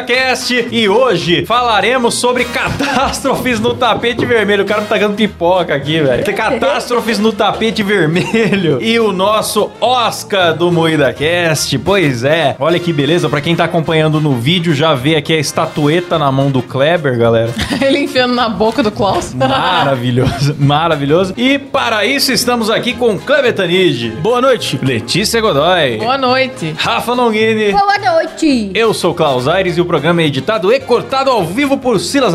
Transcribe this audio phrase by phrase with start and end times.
[0.00, 0.68] Cast.
[0.70, 2.44] E hoje falaremos sobre
[2.92, 4.64] catástrofes no tapete vermelho.
[4.64, 6.24] O cara tá tacando pipoca aqui, velho.
[6.24, 11.78] Tem Catástrofes no tapete vermelho e o nosso Oscar do Moída Cast.
[11.78, 13.28] Pois é, olha que beleza.
[13.28, 17.16] Pra quem tá acompanhando no vídeo, já vê aqui a estatueta na mão do Kleber,
[17.18, 17.50] galera.
[17.80, 19.32] Ele enfiando na boca do Klaus.
[19.34, 21.32] Maravilhoso, maravilhoso.
[21.36, 24.78] E para isso estamos aqui com Kleber Tanid, Boa noite.
[24.82, 26.74] Letícia Godoy, Boa noite.
[26.76, 27.72] Rafa Longini.
[27.72, 28.70] Boa noite!
[28.74, 32.34] Eu sou Klaus Aires e o programa é editado e cortado ao vivo por Silas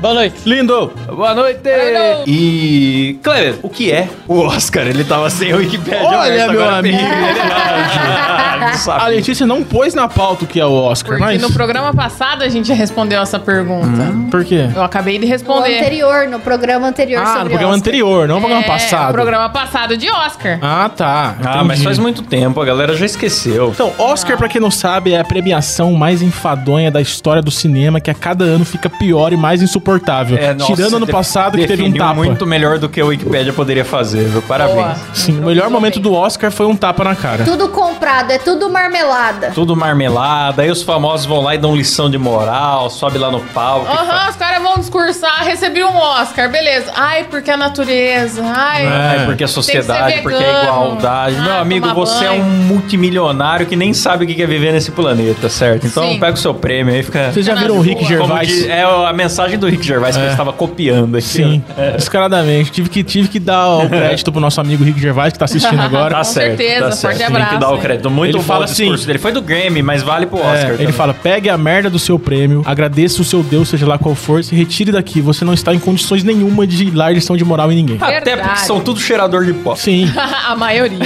[0.00, 0.36] Boa noite.
[0.46, 0.92] Lindo.
[1.08, 1.60] Boa noite!
[1.64, 2.24] noite.
[2.30, 3.18] E.
[3.22, 4.86] Kleber, o que é o Oscar?
[4.86, 6.02] Ele tava sem o Wikipedia.
[6.02, 6.98] Olha, meu agora amigo.
[8.78, 9.02] sabe.
[9.04, 11.42] A Letícia não pôs na pauta o que é o Oscar, Porque mas...
[11.42, 14.12] no programa passado a gente já respondeu essa pergunta.
[14.30, 14.68] Por quê?
[14.74, 15.78] Eu acabei de No responder.
[15.78, 17.88] anterior, no programa anterior Ah, sobre no programa Oscar.
[17.88, 19.10] anterior, não no programa É, passado.
[19.10, 20.58] O programa passado de Oscar.
[20.62, 21.36] Ah, tá.
[21.44, 23.70] Ah, mas faz muito tempo, a galera já esqueceu.
[23.70, 28.00] Então, Oscar, pra quem não sabe, é a premiação mais enfadonha da história do cinema,
[28.00, 30.36] que a cada ano fica pior e mais insuportável.
[30.38, 32.14] É, nossa, Tirando ano passado, que teve um tapa.
[32.14, 34.42] muito melhor do que o Wikipedia poderia fazer, viu?
[34.42, 34.76] Parabéns.
[34.76, 34.96] Boa.
[35.14, 37.44] Sim, o melhor momento do Oscar foi um tapa na cara.
[37.44, 39.50] Tudo comprado, é tudo marmelada.
[39.54, 43.40] Tudo marmelada, aí os famosos vão lá e dão lição de moral, sobe lá no
[43.40, 43.86] palco.
[43.90, 46.92] Aham, os caras vão discursar, recebi um Oscar, beleza.
[46.94, 48.42] Ai, porque a natureza.
[48.44, 50.62] Ai, Ai, porque a sociedade, porque a vegano.
[50.64, 51.36] igualdade.
[51.40, 52.42] Meu Ai, amigo, tomar você é banho.
[52.44, 55.86] um multimilionário que nem sabe o que é viver nesse planeta, certo?
[55.86, 56.18] Então Sim.
[56.18, 57.32] pega o seu prêmio aí, fica.
[57.32, 58.48] Vocês já viram o Rick Gervais?
[58.48, 60.24] diz- é a mensagem do Rick Gervais que É.
[60.24, 61.26] ele estava copiando aqui.
[61.26, 61.96] Sim, ó.
[61.96, 62.70] descaradamente.
[62.72, 65.78] Tive que, tive que dar o crédito pro nosso amigo Rick Gervais, que tá assistindo
[65.80, 66.10] agora.
[66.10, 67.18] Tá Com certo, certeza, tá forte certo.
[67.18, 68.10] Tem que abraço, dar o crédito.
[68.10, 69.18] Muito Ele bom fala o discurso assim- dele.
[69.18, 70.54] Foi do Grammy, mas vale pro Oscar.
[70.56, 70.92] É, ele também.
[70.92, 74.42] fala: pegue a merda do seu prêmio, agradeça o seu Deus, seja lá qual for,
[74.42, 75.20] se retire daqui.
[75.20, 77.96] Você não está em condições nenhuma de dar lição de moral em ninguém.
[78.00, 78.40] Até Verdade.
[78.48, 79.74] porque são tudo cheirador de pó.
[79.76, 80.10] Sim.
[80.48, 80.98] a maioria.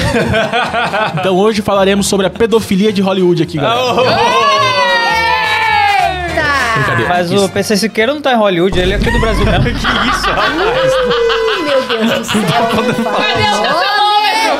[1.19, 4.52] Então hoje falaremos sobre a pedofilia de Hollywood aqui, galera.
[6.97, 7.09] Tá.
[7.09, 9.65] Mas o PC Siqueira não tá em Hollywood, ele é aqui do Brasil mesmo.
[9.65, 10.55] que isso, rapaz?
[11.63, 12.43] Meu Deus do céu.
[12.43, 13.92] Cadê o?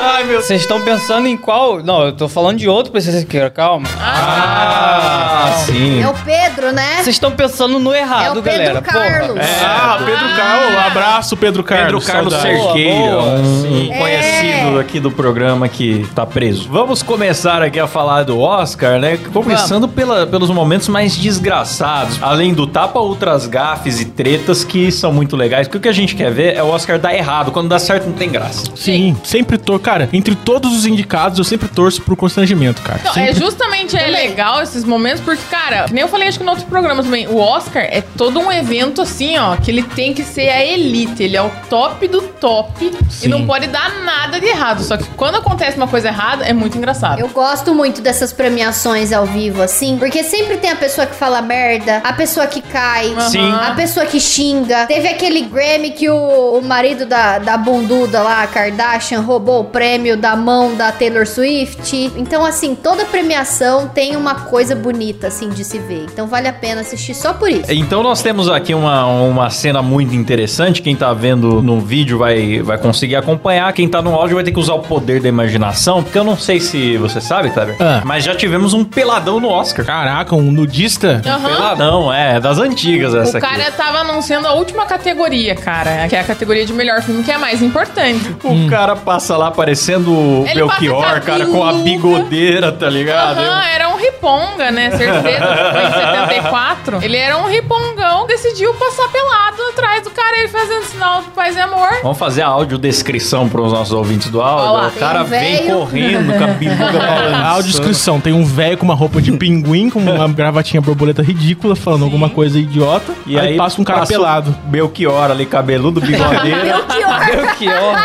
[0.05, 1.81] Ai, meu Vocês estão pensando em qual?
[1.83, 3.87] Não, eu tô falando de outro PC Siqueira, calma.
[3.99, 6.01] Ah, sim.
[6.01, 6.95] É o Pedro, né?
[6.97, 8.81] Vocês estão pensando no É errado, o Pedro galera.
[8.81, 9.39] Carlos.
[9.63, 10.77] Ah, Pedro Carlos.
[10.85, 12.05] Abraço, Pedro Pedro Carlos.
[12.05, 12.57] Carlos saudade.
[12.63, 13.91] Cerqueira, Boa, boa, um, sim.
[13.93, 14.81] um conhecido É.
[14.81, 16.67] aqui do programa que tá preso.
[16.69, 19.17] Vamos começar aqui a falar do Oscar, né?
[19.31, 22.17] Começando pela- pelos momentos mais desgraçados.
[22.21, 25.67] Além do tapa, outras gafes e tretas que são muito legais.
[25.67, 27.51] Porque o que a gente quer ver é o Oscar dar errado.
[27.51, 28.65] Quando dá certo, não tem graça.
[28.75, 29.73] Sim, sempre torço.
[29.93, 32.99] Cara, entre todos os indicados, eu sempre torço pro constrangimento, cara.
[33.05, 33.29] Não, Sempre.
[33.29, 36.49] é justamente é legal esses momentos, porque, cara, que nem eu falei acho que no
[36.49, 40.23] outro programa também, o Oscar é todo um evento assim, ó, que ele tem que
[40.23, 43.27] ser a elite, ele é o top do top Sim.
[43.27, 44.81] e não pode dar nada de errado.
[44.81, 47.19] Só que quando acontece uma coisa errada, é muito engraçado.
[47.19, 51.39] Eu gosto muito dessas premiações ao vivo, assim, porque sempre tem a pessoa que fala
[51.39, 53.51] merda, a pessoa que cai, Sim.
[53.51, 54.87] a pessoa que xinga.
[54.87, 59.65] Teve aquele Grammy que o, o marido da, da bunduda lá, a Kardashian, roubou o
[59.65, 59.82] prêmio
[60.17, 62.11] da mão da Taylor Swift.
[62.15, 66.05] Então, assim, toda premiação tem uma coisa bonita, assim, de se ver.
[66.11, 67.69] Então vale a pena assistir só por isso.
[67.71, 70.81] Então nós temos aqui uma, uma cena muito interessante.
[70.81, 73.71] Quem tá vendo no vídeo vai, vai conseguir acompanhar.
[73.73, 76.01] Quem tá no áudio vai ter que usar o poder da imaginação.
[76.01, 78.01] Porque eu não sei se você sabe, Kleber, Ah.
[78.05, 79.85] mas já tivemos um peladão no Oscar.
[79.85, 81.21] Caraca, um nudista?
[81.25, 81.49] Aham.
[81.49, 83.77] Peladão, é, das antigas essa O cara aqui.
[83.77, 87.35] tava anunciando a última categoria, cara, que é a categoria de melhor filme, que é
[87.35, 88.35] a mais importante.
[88.43, 93.39] O cara passa lá parecendo o Ele Belchior, cara, com a bigodeira, tá ligado?
[93.39, 94.91] Aham, era um riponga, né?
[94.91, 95.23] Certeza,
[95.73, 97.03] foi em 74.
[97.03, 101.55] Ele era um ripongão, decidiu passar pelado atrás do cara, ele fazendo sinal de paz
[101.55, 101.89] e amor.
[102.03, 104.65] Vamos fazer a audiodescrição para os nossos ouvintes do áudio.
[104.65, 105.79] Ó lá, o cara vem velho.
[105.79, 107.35] correndo com a biluga balançando.
[107.35, 111.75] A audiodescrição tem um velho com uma roupa de pinguim, com uma gravatinha borboleta ridícula,
[111.75, 113.11] falando alguma coisa idiota.
[113.25, 114.55] E aí, passa um cara pelado.
[114.65, 116.85] Belchior ali, cabeludo, bigodeira.
[117.35, 117.95] Belchior.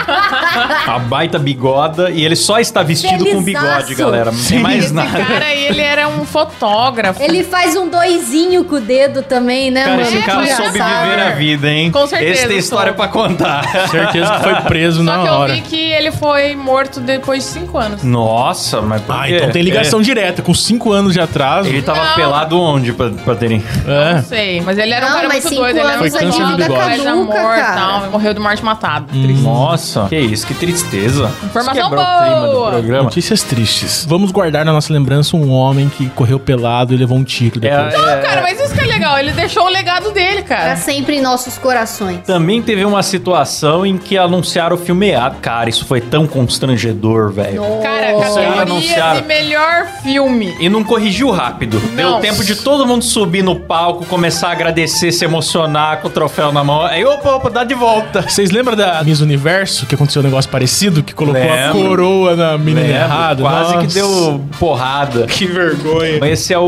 [0.87, 2.11] a baita bigoda.
[2.11, 3.95] E ele só está vestido com bigode, Felizaço.
[3.97, 4.31] galera.
[4.33, 5.25] Não tem mais Esse nada.
[5.25, 7.23] cara, ele era um fotógrafo.
[7.23, 10.09] Ele faz um doisinho com o dedo também, né, Cara, mano?
[10.09, 11.11] esse cara soube engraçado.
[11.11, 11.91] viver a vida, hein?
[11.91, 12.97] Com certeza, Esse tem história soube.
[12.97, 13.89] pra contar.
[13.89, 15.53] Certeza que foi preso Só na que eu hora.
[15.55, 18.03] vi que ele foi morto depois de cinco anos.
[18.03, 19.37] Nossa, mas por Ah, quê?
[19.37, 20.03] então tem ligação É.
[20.03, 20.43] direta.
[20.43, 21.69] Com cinco anos de atraso.
[21.69, 22.15] Ele tava Não.
[22.15, 23.63] pelado onde pra, pra terem?
[23.87, 24.15] É.
[24.15, 25.77] Não sei, mas ele era um Não, cara mas muito cinco doido.
[25.79, 27.75] Ele era um anos zoólogo, a dívida atrás de caduca, amor e cara.
[27.75, 28.11] tal.
[28.11, 29.07] Morreu de morte matada.
[29.23, 29.43] Triste.
[29.43, 31.31] Nossa, que isso, que tristeza.
[31.45, 32.71] Informação Isso quebrou o clima do boa.
[32.71, 33.03] programa.
[33.05, 34.05] Notícias tristes.
[34.09, 37.61] Vamos guardar na nossa lembrança um homem que correu pelado e levou um tiro É,
[37.61, 37.95] depois.
[38.09, 39.19] é, Cara, mas isso que é legal.
[39.19, 40.77] Ele deixou o legado dele, Pra cara.
[40.77, 42.21] sempre em nossos corações.
[42.27, 45.37] Também teve uma situação em que anunciaram o filme errado.
[45.41, 47.63] Cara, isso foi tão constrangedor, velho.
[47.83, 49.21] Cara, Os caras categoria anunciaram.
[49.21, 50.55] de melhor filme.
[50.61, 51.79] E não corrigiu rápido.
[51.95, 52.21] Deu Não.
[52.21, 56.53] tempo de todo mundo subir no palco, começar a agradecer, se emocionar com o troféu
[56.53, 56.83] na mão.
[56.83, 58.23] Aí, opa, opa, dá de volta.
[58.23, 61.03] Vocês lembram da Miss Universo, que aconteceu um negócio parecido?
[61.03, 61.89] Que colocou a Lembro.
[61.89, 63.43] coroa na menina Lembro, errada?
[63.43, 63.87] Quase Nossa.
[63.87, 65.27] que deu porrada.
[65.27, 66.19] Que vergonha.
[66.29, 66.63] Esse é o,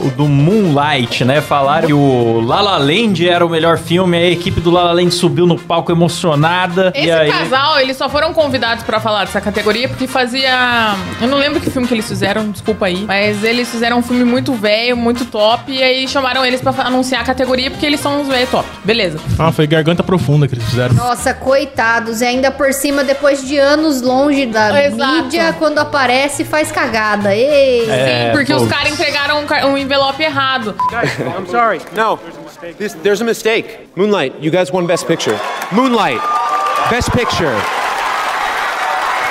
[0.00, 1.40] o do Moonlight, né?
[1.40, 4.92] Falaram que o La La Land era o melhor filme, a equipe do La La
[4.92, 6.92] Land subiu no palco emocionada.
[6.94, 7.30] Esse e aí...
[7.30, 10.94] casal, eles só foram convidados pra falar dessa categoria porque fazia.
[11.20, 13.04] Eu não lembro que filme que eles fizeram, desculpa aí.
[13.04, 15.72] Mas eles fizeram um filme muito velho, muito top.
[15.72, 18.68] E aí chamaram eles pra fa- anunciar a categoria porque eles são os velhos top.
[18.84, 19.18] Beleza.
[19.38, 20.94] Ah, foi garganta profunda que eles fizeram.
[20.94, 22.20] Nossa, coitados.
[22.20, 25.22] E ainda por cima, depois de anos longe da Exato.
[25.22, 27.34] mídia, quando aparece, faz cagada.
[27.34, 27.88] Ei!
[27.90, 28.60] É, Sim, porque pô.
[28.60, 30.74] os caras entregaram um, um envelope errado.
[30.92, 31.80] I'm sorry.
[31.96, 32.18] No,
[32.78, 33.88] this, there's a mistake.
[33.96, 35.38] Moonlight, you guys won Best Picture.
[35.72, 36.20] Moonlight,
[36.90, 37.54] Best Picture.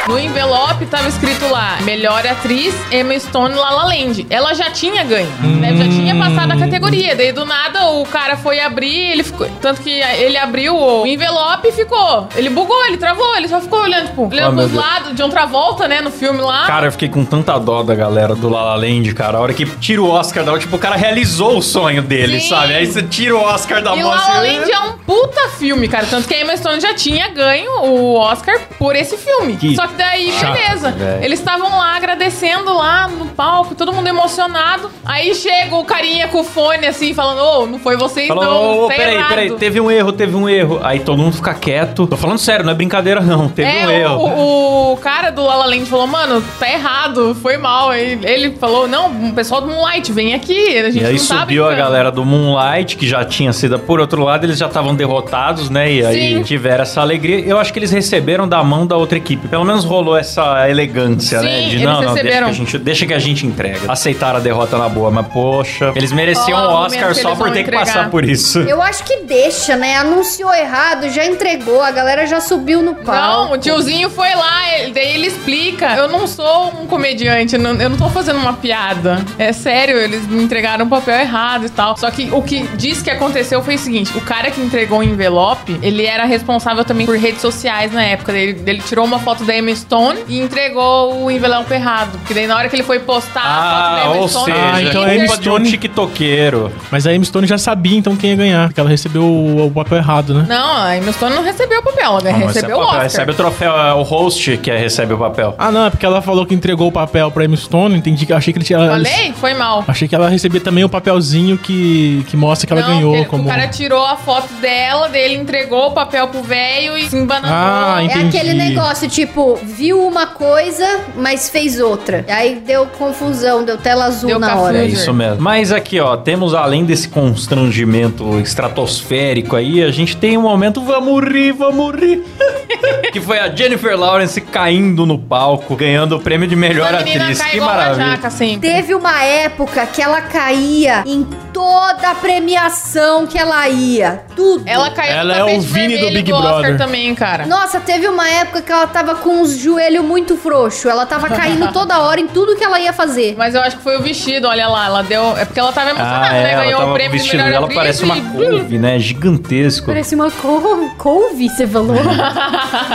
[0.07, 4.27] No envelope tava escrito lá, melhor atriz, Emma Stone La La Land.
[4.29, 5.29] Ela já tinha ganho,
[5.59, 5.73] né?
[5.77, 7.15] Já tinha passado a categoria.
[7.15, 9.47] Daí do nada o cara foi abrir, ele ficou.
[9.61, 12.27] Tanto que ele abriu o envelope e ficou.
[12.35, 15.45] Ele bugou, ele travou, ele só ficou olhando, tipo, olhando Ah, pros lados de outra
[15.45, 16.01] volta, né?
[16.01, 16.67] No filme lá.
[16.67, 19.37] Cara, eu fiquei com tanta dó da galera do La La Land, cara.
[19.37, 22.49] A hora que tira o Oscar da tipo, o cara realizou o sonho dele, Sim.
[22.49, 22.73] sabe?
[22.73, 25.49] Aí você tira o Oscar da E mão La La assim, Land é um puta
[25.57, 26.05] filme, cara.
[26.09, 29.55] Tanto que a Emma Stone já tinha ganho o Oscar por esse filme.
[29.55, 30.91] Que Só que daí, chato, beleza.
[30.91, 31.23] velho.
[31.23, 34.89] Eles estavam lá agradecendo lá no palco, todo mundo emocionado.
[35.05, 38.83] Aí chega o carinha com o fone assim, falando: Ô, não foi vocês Falou, não.
[38.85, 40.79] ô, tá peraí, errado." peraí, teve um erro, teve um erro.
[40.83, 42.07] Aí todo mundo fica quieto.
[42.07, 44.15] Tô falando sério, não é brincadeira não, teve É, um erro.
[44.17, 47.89] o, o cara do La La Land falou, mano, tá errado, foi mal.
[47.89, 51.25] Aí ele falou, não, o pessoal do Moonlight, vem aqui, a gente E aí não
[51.27, 53.77] tá subiu a brincando." galera do Moonlight, que já tinha sido.
[53.79, 55.91] Por outro lado, eles já estavam derrotados, né?
[55.91, 56.43] E aí Sim.
[56.43, 57.39] tiveram essa alegria.
[57.39, 59.47] Eu acho que eles receberam da mão da outra equipe.
[59.47, 61.61] Pelo menos rolou essa elegância, Sim, né?
[61.69, 63.91] De eles não, não, deixa que, a gente, deixa que a gente entrega.
[63.91, 67.35] Aceitaram a derrota na boa, mas poxa, eles mereciam o o Oscar momento que só
[67.35, 67.85] por ter que entregar.
[67.85, 68.59] passar por isso.
[68.59, 69.97] Eu acho que deixa, né?
[69.97, 73.49] Anunciou errado, já entregou, a galera já subiu no palco.
[73.49, 75.95] Não, o tiozinho foi lá, ele- daí ele explica.
[75.95, 79.23] Eu não sou um comediante, não- eu não tô fazendo uma piada.
[79.37, 81.97] É sério, eles me entregaram o papel errado e tal.
[81.97, 85.03] Só que o que diz que aconteceu foi o seguinte: o cara que entregou o
[85.03, 88.31] envelope, ele era responsável também por redes sociais na época.
[88.31, 92.11] Ele, ele tirou uma foto da Emma Stone e entregou o envelope errado.
[92.19, 94.45] Porque daí na hora que ele foi postar a foto da Ah, Emma Stone.
[94.45, 96.71] seja, Ah, então é a Emma culpa de um Stone- tiktokeiro.
[96.91, 99.71] Mas a Emma Stone já sabia então quem ia ganhar, porque ela recebeu o, o
[99.71, 100.45] papel errado, né?
[100.47, 103.03] Não, a Emma Stone não recebeu o papel, ela Não, recebeu o papel, Oscar.
[103.03, 105.55] Recebe o troféu, é o host que recebe o papel.
[105.57, 108.33] Ah, não, é porque ela falou que entregou o papel pra Emma Stone, entendi que
[108.33, 108.79] achei que ele tinha.
[108.79, 109.33] Falei?
[109.39, 109.83] Foi mal.
[109.87, 113.25] Achei que ela recebia também o papelzinho que, que mostra que ela Não, ganhou porque
[113.25, 113.43] como.
[113.43, 117.49] O cara tirou a foto dela, dele entregou o papel pro velho e se embananou.
[117.57, 118.37] Ah, É entendi.
[118.37, 122.25] aquele negócio, tipo, viu uma coisa, mas fez outra.
[122.29, 124.65] Aí deu confusão, deu tela azul Deu na cafuso.
[124.65, 124.77] hora.
[124.79, 125.41] É isso mesmo.
[125.41, 131.23] Mas aqui, ó, temos além desse constrangimento estratosférico aí, a gente tem um momento vamos
[131.23, 132.23] rir, vamos rir.
[133.13, 137.25] que foi a Jennifer Lawrence caindo no palco, ganhando o prêmio de melhor a menina
[137.25, 137.39] atriz.
[137.41, 138.05] cai Que maravilha.
[138.11, 138.59] jaca, assim.
[138.59, 141.23] Teve uma época que ela caía em
[141.53, 144.23] toda a premiação que ela ia.
[144.35, 144.63] Tudo.
[144.65, 146.77] Ela caiu Ela no é o Vini do Big Oscar Brother.
[146.77, 147.45] também, cara.
[147.45, 150.85] Nossa, teve uma época que ela tava com os joelhos muito frouxos.
[150.85, 153.35] Ela tava caindo toda hora em tudo que ela ia fazer.
[153.37, 154.85] Mas eu acho que foi o vestido, olha lá.
[154.87, 155.37] Ela deu.
[155.37, 156.49] É porque ela tava emocionada, Ah, né?
[156.49, 158.99] é, ela Ganhou tava o prêmio de vestido melhor dela parece uma e- couve, né?
[158.99, 159.85] Gigantesco.
[159.87, 161.95] Parece uma couve, couve você falou?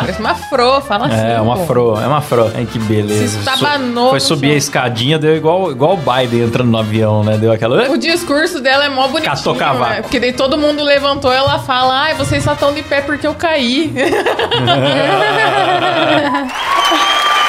[0.00, 1.26] Parece uma fro, fala assim.
[1.26, 1.66] É, uma pô.
[1.66, 2.50] fro, é uma fro.
[2.54, 3.28] Ai, que beleza.
[3.28, 4.54] Se estabanou Foi no subir chão.
[4.54, 7.36] a escadinha, deu igual, igual o Biden entrando no avião, né?
[7.36, 7.88] Deu aquela...
[7.90, 9.90] O discurso dela é mó bonitinho, Catou cavaco.
[9.90, 10.02] né?
[10.02, 13.34] Porque daí todo mundo levantou ela fala, ai, vocês só estão de pé porque eu
[13.34, 13.92] caí.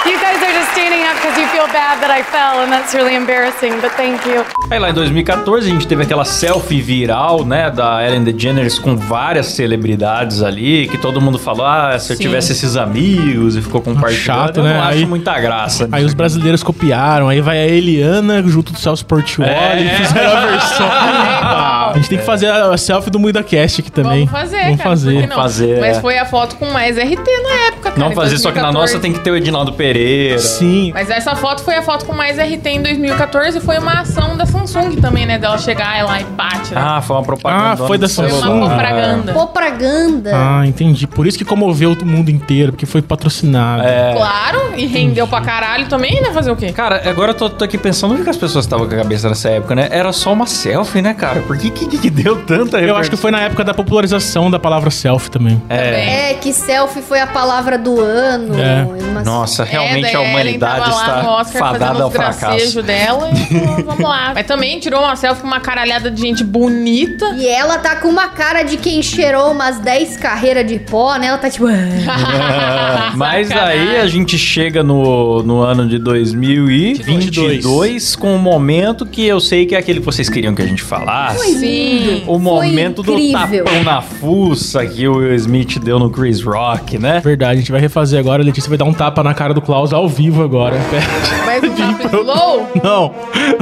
[0.05, 2.93] You guys are just standing up because you feel bad that I fell, and that's
[2.95, 4.45] really embarrassing, but thank you.
[4.71, 8.95] Aí lá em 2014 a gente teve aquela selfie viral, né, da Ellen DeGeneres com
[8.95, 12.23] várias celebridades ali, que todo mundo falou, ah, se eu Sim.
[12.23, 14.73] tivesse esses amigos e ficou compartilhando, Chato, eu né?
[14.73, 15.89] não Aí- acho muita graça.
[15.91, 19.81] Aí os brasileiros copiaram, aí vai a Eliana junto do Celso Portioli É.
[19.81, 20.87] e fizeram a versão.
[21.89, 24.25] a gente tem que fazer a selfie do MuidaCast aqui também.
[24.25, 24.89] Vamos fazer, Vamos cara.
[24.89, 25.27] fazer.
[25.27, 25.35] não?
[25.35, 26.01] Fazer, Mas é.
[26.01, 28.93] foi a foto com mais RT na época, Não fazer, só que na 2014.
[28.93, 30.39] nossa tem que ter o Edinaldo Pereira.
[30.39, 30.91] Sim.
[30.93, 34.35] Mas essa foto foi a foto com mais RT em 2014 e foi uma ação
[34.37, 35.37] da Samsung também, né?
[35.37, 36.73] Dela chegar lá e bate.
[36.73, 36.81] né?
[36.83, 37.83] Ah, foi uma propaganda.
[37.83, 38.29] Ah, foi da do foi.
[38.29, 38.51] Samsung.
[38.51, 39.33] uma propaganda.
[39.33, 40.31] Propaganda.
[40.33, 41.07] Ah, entendi.
[41.07, 43.83] Por isso que comoveu o mundo inteiro, porque foi patrocinado.
[43.83, 44.13] É.
[44.15, 46.31] Claro, e rendeu pra caralho também, né?
[46.31, 46.71] Fazer o quê?
[46.71, 49.27] Cara, agora eu tô, tô aqui pensando onde que as pessoas estavam com a cabeça
[49.29, 49.87] nessa época, né?
[49.91, 51.41] Era só uma selfie, né, cara?
[51.41, 54.59] Por que que, que deu tanta Eu acho que foi na época da popularização da
[54.59, 55.57] palavra selfie também.
[55.67, 56.09] Também.
[56.09, 58.59] É, que selfie foi a palavra do ano.
[58.59, 58.83] É.
[58.83, 62.13] Umas- Nossa, realmente É, a humanidade tava lá no está Oscar fadada fazendo ao os
[62.13, 62.39] fracasso.
[62.41, 64.31] gracejos dela e falou, vamos lá.
[64.35, 67.25] Mas também tirou uma selfie com uma caralhada de gente bonita.
[67.37, 71.27] E ela tá com uma cara de quem cheirou umas 10 carreiras de pó, né?
[71.27, 71.67] Ela tá tipo.
[73.15, 73.79] Mas Sacanagem.
[73.89, 79.65] aí a gente chega no, no ano de 2022 com um momento que eu sei
[79.65, 81.57] que é aquele que vocês queriam que a gente falasse.
[81.59, 82.23] Sim.
[82.27, 87.19] O momento do tapão na fuça que o Will Smith deu no Chris Rock, né?
[87.23, 88.41] Verdade, a gente vai refazer agora.
[88.41, 90.75] A Letícia vai dar um tapa na cara do Klaus ao vivo agora.
[91.45, 92.69] Mas um tapa slow?
[92.83, 93.13] Não,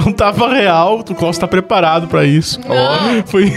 [0.05, 0.99] um tapa real.
[1.09, 2.59] O Klaus tá preparado pra isso.
[2.61, 3.23] Não.
[3.25, 3.51] Foi.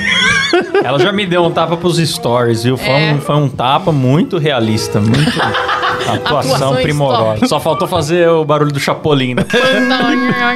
[0.84, 2.76] Ela já me deu um tapa pros stories, viu?
[2.76, 3.12] Foi, É.
[3.14, 5.30] um, foi um tapa muito realista, muito
[6.14, 7.46] atuação Atuação primorosa.
[7.46, 9.44] Só faltou fazer o barulho do Chapolin, né?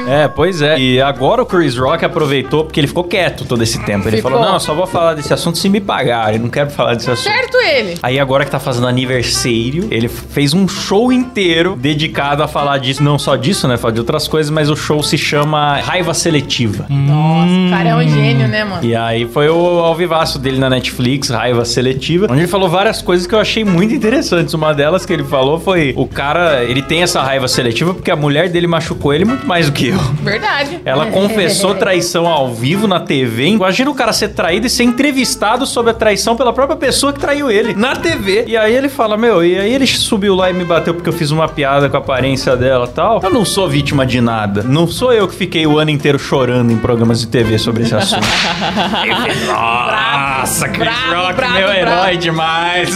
[0.07, 0.77] É, pois é.
[0.79, 4.07] E agora o Chris Rock aproveitou porque ele ficou quieto todo esse tempo.
[4.07, 4.31] Ele Ficou.
[4.31, 6.39] falou: não, só vou falar desse assunto se me pagarem.
[6.39, 7.31] Não quero falar desse assunto.
[7.33, 7.97] certo ele.
[8.01, 13.03] Aí agora que tá fazendo aniversário, ele fez um show inteiro dedicado a falar disso,
[13.03, 16.85] não só disso, né, falar de outras coisas, mas o show se chama Raiva Seletiva.
[16.89, 18.83] Nossa, o cara é um gênio, né, mano?
[18.83, 23.27] E aí foi o alvivaço dele na Netflix, Raiva Seletiva, onde ele falou várias coisas
[23.27, 24.53] que eu achei muito interessantes.
[24.53, 28.15] Uma delas que ele falou foi: o cara, ele tem essa raiva seletiva porque a
[28.15, 29.99] mulher dele machucou ele muito mais do que eu.
[30.21, 30.79] Verdade.
[30.83, 33.47] Ela confessou traição ao vivo na TV.
[33.47, 37.19] Imagina o cara ser traído e ser entrevistado sobre a traição pela própria pessoa que
[37.19, 38.45] traiu ele na TV.
[38.47, 41.13] E aí ele fala: Meu, e aí ele subiu lá e me bateu porque eu
[41.13, 43.21] fiz uma piada com a aparência dela e tal.
[43.23, 44.63] Eu não sou vítima de nada.
[44.63, 47.95] Não sou eu que fiquei o ano inteiro chorando em programas de TV sobre esse
[47.95, 48.25] assunto.
[49.47, 51.77] Nossa, Chris bravo, Rock, bravo, meu bravo.
[51.77, 52.95] herói demais.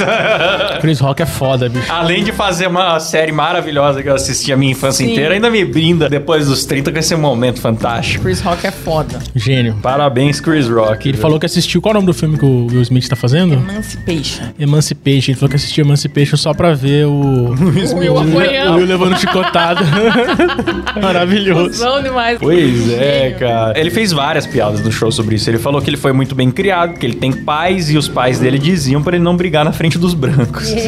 [0.81, 1.91] Chris Rock é foda, bicho.
[1.91, 5.11] Além de fazer uma série maravilhosa que eu assisti a minha infância Sim.
[5.11, 8.23] inteira, ainda me brinda depois dos 30 com esse momento fantástico.
[8.23, 9.19] Chris Rock é foda.
[9.35, 9.75] Gênio.
[9.81, 11.09] Parabéns, Chris Rock.
[11.09, 11.81] Ele falou que assistiu.
[11.81, 13.55] Qual é o nome do filme que o Will Smith tá fazendo?
[13.55, 14.43] Emancipation.
[14.57, 15.31] Emancipation.
[15.31, 17.53] Ele falou que assistiu Emancipation só pra ver o.
[17.89, 18.77] O Will o apoiando.
[18.77, 19.81] Will levando chicotada.
[21.01, 21.69] Maravilhoso.
[21.71, 22.37] Cusão demais.
[22.39, 23.39] Pois é, Gênio.
[23.39, 23.77] cara.
[23.77, 25.49] Ele fez várias piadas no show sobre isso.
[25.49, 28.39] Ele falou que ele foi muito bem criado, que ele tem pais e os pais
[28.39, 30.69] dele diziam pra ele não brigar na frente dos brancos.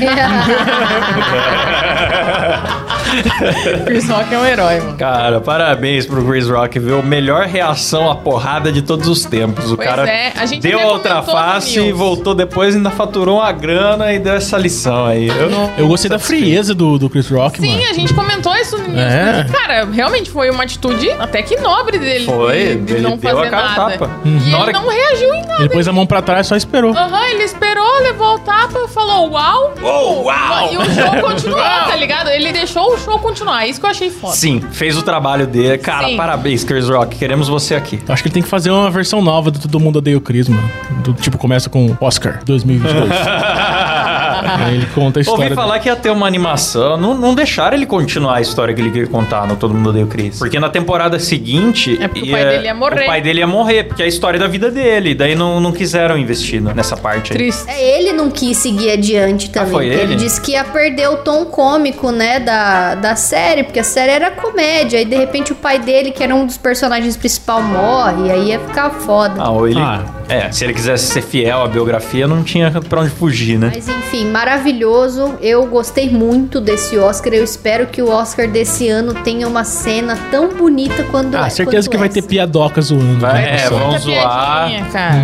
[3.85, 4.97] Chris Rock é um herói, mano.
[4.97, 7.03] Cara, parabéns pro Chris Rock, viu?
[7.03, 9.71] Melhor reação à porrada de todos os tempos.
[9.71, 13.39] O Pois cara é, a gente deu a outra face e voltou depois, ainda faturou
[13.39, 15.27] uma grana e deu essa lição aí.
[15.27, 17.89] Eu, Eu gostei da frieza do, do Chris Rock, Sim, mano.
[17.89, 19.01] a gente comentou isso no início.
[19.01, 19.45] É.
[19.51, 22.25] Cara, realmente foi uma atitude até que nobre dele.
[22.25, 23.91] Foi, de, de ele não deu fazer a cara nada.
[23.97, 24.09] tapa.
[24.23, 25.61] E Na ele hora não reagiu em nada.
[25.61, 26.95] Ele pôs a mão pra trás e só esperou.
[26.95, 29.73] Aham, ele esperou, levou o tapa, falou uau.
[29.81, 30.73] Oh, uau!
[30.73, 32.29] E o show continuou, tá ligado?
[32.29, 33.65] Ele deixou o show continuar.
[33.67, 34.35] Isso que eu achei foda.
[34.35, 35.77] Sim, fez o trabalho dele.
[35.77, 36.17] Cara, Sim.
[36.17, 37.15] parabéns, Chris Rock.
[37.15, 37.99] Queremos você aqui.
[38.07, 40.21] Eu Acho que ele tem que fazer uma versão nova do Todo Mundo Odeia o
[40.21, 40.69] Chris, mano.
[41.03, 43.09] Do, tipo, começa com Oscar 2022.
[44.41, 45.43] Aí ele conta a história.
[45.43, 46.97] Ouvi falar que ia ter uma animação.
[46.97, 50.05] Não, não deixaram ele continuar a história que ele queria contar no Todo Mundo Odeia
[50.05, 50.39] o Chris.
[50.39, 51.97] Porque na temporada seguinte...
[52.01, 53.03] É porque o pai dele ia morrer.
[53.03, 55.13] O pai dele ia morrer, porque é a história da vida dele.
[55.15, 57.37] Daí não, não quiseram investir nessa parte aí.
[57.37, 57.69] Triste.
[57.69, 59.71] É, ele não quis seguir adiante também.
[59.71, 60.15] foi porque ele?
[60.15, 64.31] disse que ia perder o tom cômico, né, da, da série, porque a série era
[64.31, 65.01] comédia.
[65.01, 68.27] E de repente o pai dele, que era um dos personagens principal, morre.
[68.27, 69.35] E aí ia ficar foda.
[69.37, 69.79] Ah, ou ele...
[69.79, 70.20] Ah.
[70.31, 73.71] É, se ele quisesse ser fiel à biografia, não tinha pra onde fugir, né?
[73.75, 75.35] Mas enfim, maravilhoso.
[75.41, 77.33] Eu gostei muito desse Oscar.
[77.33, 81.87] Eu espero que o Oscar desse ano tenha uma cena tão bonita quando Ah, certeza
[81.87, 82.27] quanto que vai ter essa.
[82.27, 83.19] piadoca zoando.
[83.19, 84.69] Vai, né, é, vão zoar.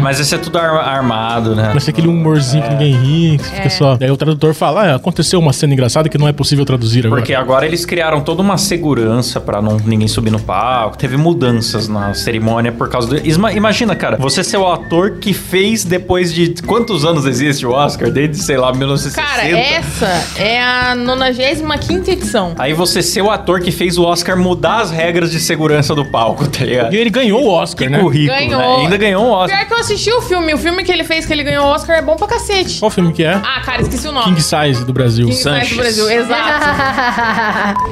[0.01, 1.69] Mas esse é tudo ar- armado, né?
[1.71, 3.55] Vai ser aquele humorzinho que ninguém ri, que É.
[3.57, 3.95] fica só.
[3.95, 7.21] Daí o tradutor fala: ah, aconteceu uma cena engraçada que não é possível traduzir agora.
[7.21, 10.97] Porque agora eles criaram toda uma segurança pra não ninguém subir no palco.
[10.97, 13.27] Teve mudanças na cerimônia por causa do.
[13.27, 17.71] Isma- Imagina, cara, você ser o ator que fez depois de quantos anos existe o
[17.71, 18.09] Oscar?
[18.09, 19.21] Desde, sei lá, 1960.
[19.27, 22.55] Cara, essa é a 95 edição.
[22.57, 26.05] Aí você ser o ator que fez o Oscar mudar as regras de segurança do
[26.05, 26.93] palco, tá ligado?
[26.93, 27.99] E ele ganhou o Oscar, Que né?
[27.99, 28.59] currículo, Ganhou.
[28.77, 28.83] né?
[28.83, 29.57] Ainda ganhou um Oscar.
[29.59, 30.53] Pior que eu assisti o filme.
[30.53, 32.79] O filme que ele fez, que ele ganhou o Oscar, é bom pra cacete.
[32.79, 33.33] Qual filme que é?
[33.33, 34.25] Ah, cara, esqueci o nome.
[34.25, 35.25] King Size do Brasil.
[35.25, 35.69] King Size Sanches.
[35.69, 36.65] do Brasil, exato.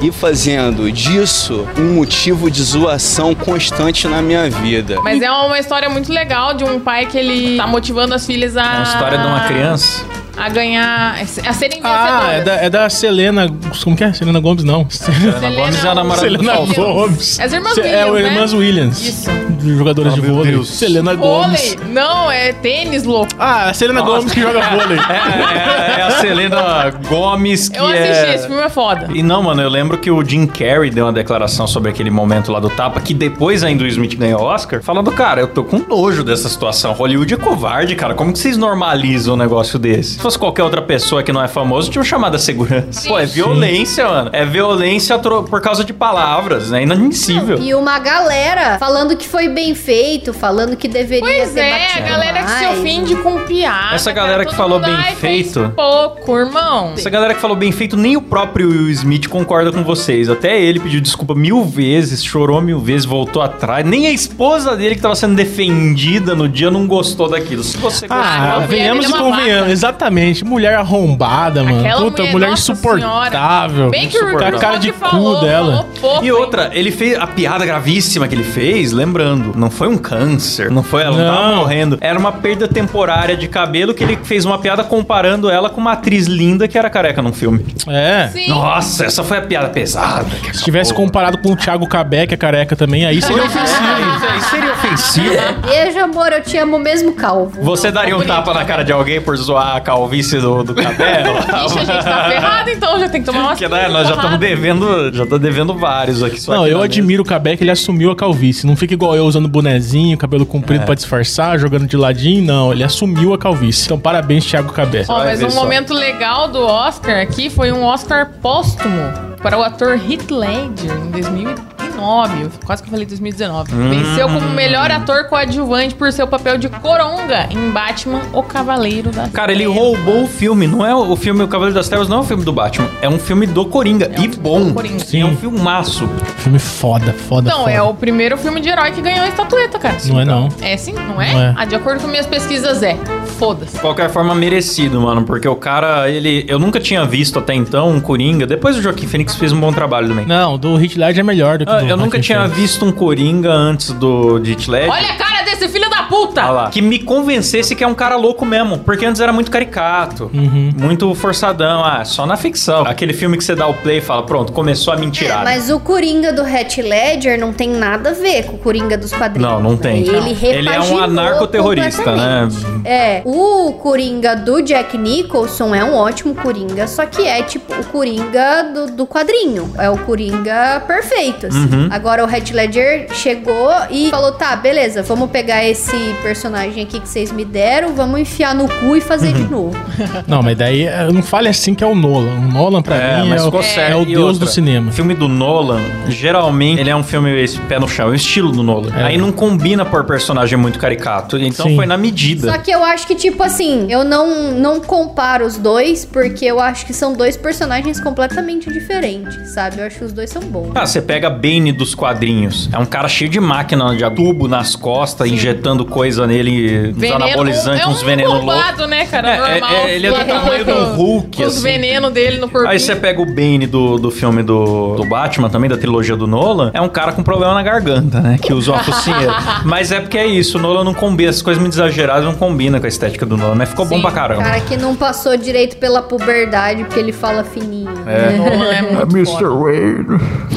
[0.02, 5.00] e fazendo disso um motivo de zoação constante na minha vida.
[5.02, 8.56] Mas é uma história muito legal de um pai que ele tá motivando as filhas
[8.56, 8.62] a...
[8.62, 10.04] É a história de uma criança.
[10.36, 13.46] a ganhar, a serem Ah, é da, é da Selena.
[13.84, 14.12] Como que é?
[14.14, 14.88] Selena Gomes, não.
[14.88, 16.74] Selena Gomes é a namorada do Selena.
[16.74, 17.38] Gomes.
[17.40, 18.32] As irmãs Se- É o Williams, né?
[18.34, 19.00] Irmãs Williams.
[19.06, 19.30] Isso.
[19.66, 20.52] De jogadores Oh, de meu vôlei.
[20.52, 20.68] Deus.
[20.68, 21.74] Selena Gomes.
[21.74, 21.92] Vôlei.
[21.92, 23.32] Não, é tênis, louco.
[23.38, 24.98] Ah, a Selena Gomes que joga vôlei.
[25.06, 28.34] É, é a Selena Gomes que Eu assisti, é...
[28.34, 29.08] esse filme é foda.
[29.12, 32.52] E não, mano, eu lembro que o Jim Carrey deu uma declaração sobre aquele momento
[32.52, 35.64] lá do tapa, que depois ainda o Smith ganhou o Oscar, falando, cara, eu tô
[35.64, 36.92] com nojo dessa situação.
[36.92, 38.14] Hollywood é covarde, cara.
[38.14, 40.14] Como que vocês normalizam um negócio desse?
[40.14, 43.08] Se fosse qualquer outra pessoa que não é famoso, tinha chamado a segurança.
[43.08, 44.30] Pô, é violência, mano.
[44.32, 46.82] É violência por causa de palavras, né?
[46.82, 47.58] Inadmissível.
[47.58, 52.00] E uma galera falando que foi bem feito, falando que deveria Pois ter é, a
[52.00, 52.78] galera que se mais.
[52.78, 53.94] ofende com piada.
[53.94, 56.92] Essa cara, galera que todo falou bem "Ai, fez feito." pouco, irmão.
[56.94, 60.28] Essa galera que falou bem feito, nem o próprio Will Smith concorda com vocês.
[60.28, 63.84] Até ele pediu desculpa mil vezes, chorou mil vezes, voltou atrás.
[63.86, 67.62] Nem a esposa dele, que tava sendo defendida no dia, não gostou daquilo.
[67.64, 69.72] Se você gostou, Ah, venhamos e é uma convenhamos.
[69.72, 70.44] Exatamente.
[70.44, 71.80] Mulher arrombada, mano.
[71.80, 73.90] Aquela Puta, mulher, insuportável.
[73.90, 75.72] Bem que Com a cara de cu falou, dela.
[75.76, 76.32] falou pouco, E hein?
[76.32, 80.82] outra, ele fez a piada gravíssima que ele fez, lembrando, não foi um câncer, não
[80.82, 81.56] foi ela não tava Não.
[81.56, 85.80] morrendo, era uma perda temporária de cabelo que ele fez uma piada comparando ela com
[85.80, 87.64] uma atriz linda que era careca num filme.
[87.88, 88.28] É.
[88.32, 88.48] Sim.
[88.48, 90.24] Nossa, essa foi a piada pesada.
[90.42, 94.36] que Se tivesse comparado com o Thiago Cabé, que é careca também, aí seria ofensivo.
[94.38, 95.34] Isso seria ofensivo.
[95.66, 97.62] Beijo, amor, eu te amo mesmo calvo.
[97.62, 101.36] Você daria um tapa na cara de alguém por zoar a calvície do, do cabelo?
[101.66, 104.14] Ixi, a gente tá ferrado, então já tem que tomar uma Porque, né, nós já
[104.14, 106.40] estamos devendo, já tô devendo vários aqui.
[106.40, 108.66] só Não, aqui eu admiro o Cabé que ele assumiu a calvície.
[108.66, 110.86] Não fica igual eu usando bonezinho, cabelo comprido é.
[110.86, 112.44] pra disfarçar, jogando de ladinho.
[112.44, 113.84] Não, ele assumiu a calvície.
[113.86, 115.04] Então, parabéns, Thiago Cabé.
[115.08, 115.62] Oh, mas um só.
[115.62, 121.10] momento legal do Oscar aqui foi um Oscar póstumo para o ator Heath Ledger em
[121.10, 121.75] 2013.
[121.96, 122.50] 2019.
[122.64, 123.74] Quase que eu falei 2019.
[123.74, 123.90] Hum.
[123.90, 129.30] Venceu como melhor ator coadjuvante por seu papel de Coronga em Batman, O Cavaleiro das
[129.30, 129.54] Cara, Trevas.
[129.54, 130.66] ele roubou o filme.
[130.66, 132.88] Não é o filme O Cavaleiro das Trevas, não é o filme do Batman.
[133.00, 134.10] É um filme do Coringa.
[134.12, 134.72] É um e bom.
[134.72, 134.98] Coringa.
[135.00, 135.22] Sim.
[135.22, 136.08] É um filmaço.
[136.38, 137.72] Filme foda, foda, não foda.
[137.72, 139.96] é o primeiro filme de herói que ganhou a estatueta, cara.
[140.06, 140.48] Não é não.
[140.60, 141.32] É sim, não é?
[141.32, 141.54] Não é.
[141.56, 142.96] Ah, de acordo com minhas pesquisas, é.
[143.38, 143.78] Foda-se.
[143.78, 145.24] Qualquer forma, merecido, mano.
[145.24, 146.44] Porque o cara, ele...
[146.48, 148.46] Eu nunca tinha visto até então um Coringa.
[148.46, 150.26] Depois o Joaquim Phoenix fez um bom trabalho também.
[150.26, 153.52] Não, do Heath Ledger é melhor do que ah, eu nunca tinha visto um Coringa
[153.52, 154.90] antes do de Heath Ledger.
[154.90, 156.42] Olha a cara desse filho puta!
[156.42, 156.70] Ah.
[156.70, 158.78] Que me convencesse que é um cara louco mesmo.
[158.78, 160.30] Porque antes era muito caricato.
[160.32, 160.70] Uhum.
[160.76, 161.84] Muito forçadão.
[161.84, 162.86] Ah, só na ficção.
[162.86, 165.42] Aquele filme que você dá o play e fala, pronto, começou a mentirada.
[165.42, 168.96] É, mas o Coringa do Heath Ledger não tem nada a ver com o Coringa
[168.96, 169.50] dos quadrinhos.
[169.50, 170.02] Não, não tem.
[170.02, 170.26] Ele, Não.
[170.42, 172.48] Ele é um anarcoterrorista, né?
[172.84, 177.84] É, o Coringa do Jack Nicholson é um ótimo Coringa, só que é tipo o
[177.86, 179.72] Coringa do, do quadrinho.
[179.78, 181.58] É o Coringa perfeito, assim.
[181.58, 181.88] Uhum.
[181.90, 187.08] Agora o Heath Ledger chegou e falou, tá, beleza, vamos pegar esse personagem aqui que
[187.08, 189.32] vocês me deram, vamos enfiar no cu e fazer Uhum.
[189.34, 189.76] de novo.
[190.26, 192.34] Não, mas daí é, não fale assim que é o Nolan.
[192.38, 193.98] O Nolan, pra É, mim, é, o, é certo.
[194.02, 194.90] o deus outra, do cinema.
[194.90, 198.14] O filme do Nolan, geralmente, ele é um filme esse pé no chão, é o
[198.14, 198.90] estilo do Nolan.
[198.96, 199.02] É.
[199.04, 201.36] Aí não combina por personagem muito caricato.
[201.38, 201.76] Então Sim.
[201.76, 202.50] foi na medida.
[202.52, 206.60] Só que eu acho que, tipo assim, eu não, não comparo os dois, porque eu
[206.60, 209.78] acho que são dois personagens completamente diferentes, sabe?
[209.80, 210.72] Eu acho que os dois são bons.
[210.74, 212.68] Ah, você pega Bane dos quadrinhos.
[212.72, 217.82] É um cara cheio de máquina de tubo nas costas, injetando coisa nele, uns anabolizantes,
[217.82, 218.86] é um uns venenos loucos.
[218.88, 219.28] né, cara?
[219.28, 219.70] É, é, Normal.
[219.86, 221.62] é, ele é do tamanho do Hulk, Os assim.
[221.62, 222.68] venenos dele no corpo.
[222.68, 226.26] Aí você pega o Bane do, do filme do, do Batman, também da trilogia do
[226.26, 228.38] Nolan, é um cara com problema na garganta, né?
[228.40, 229.34] Que usa uma focinheira.
[229.64, 232.78] Mas é porque é isso, o Nolan não combina, essas coisas muito exageradas não combinam
[232.80, 234.02] com a estética do Nolan, mas ficou bom Sim.
[234.02, 234.42] pra caramba.
[234.42, 237.90] Cara que não passou direito pela puberdade, porque ele fala fininho.
[238.06, 238.30] É.
[238.30, 238.36] né?
[238.36, 239.46] Nolan é muito foda.
[239.50, 240.06] Wayne,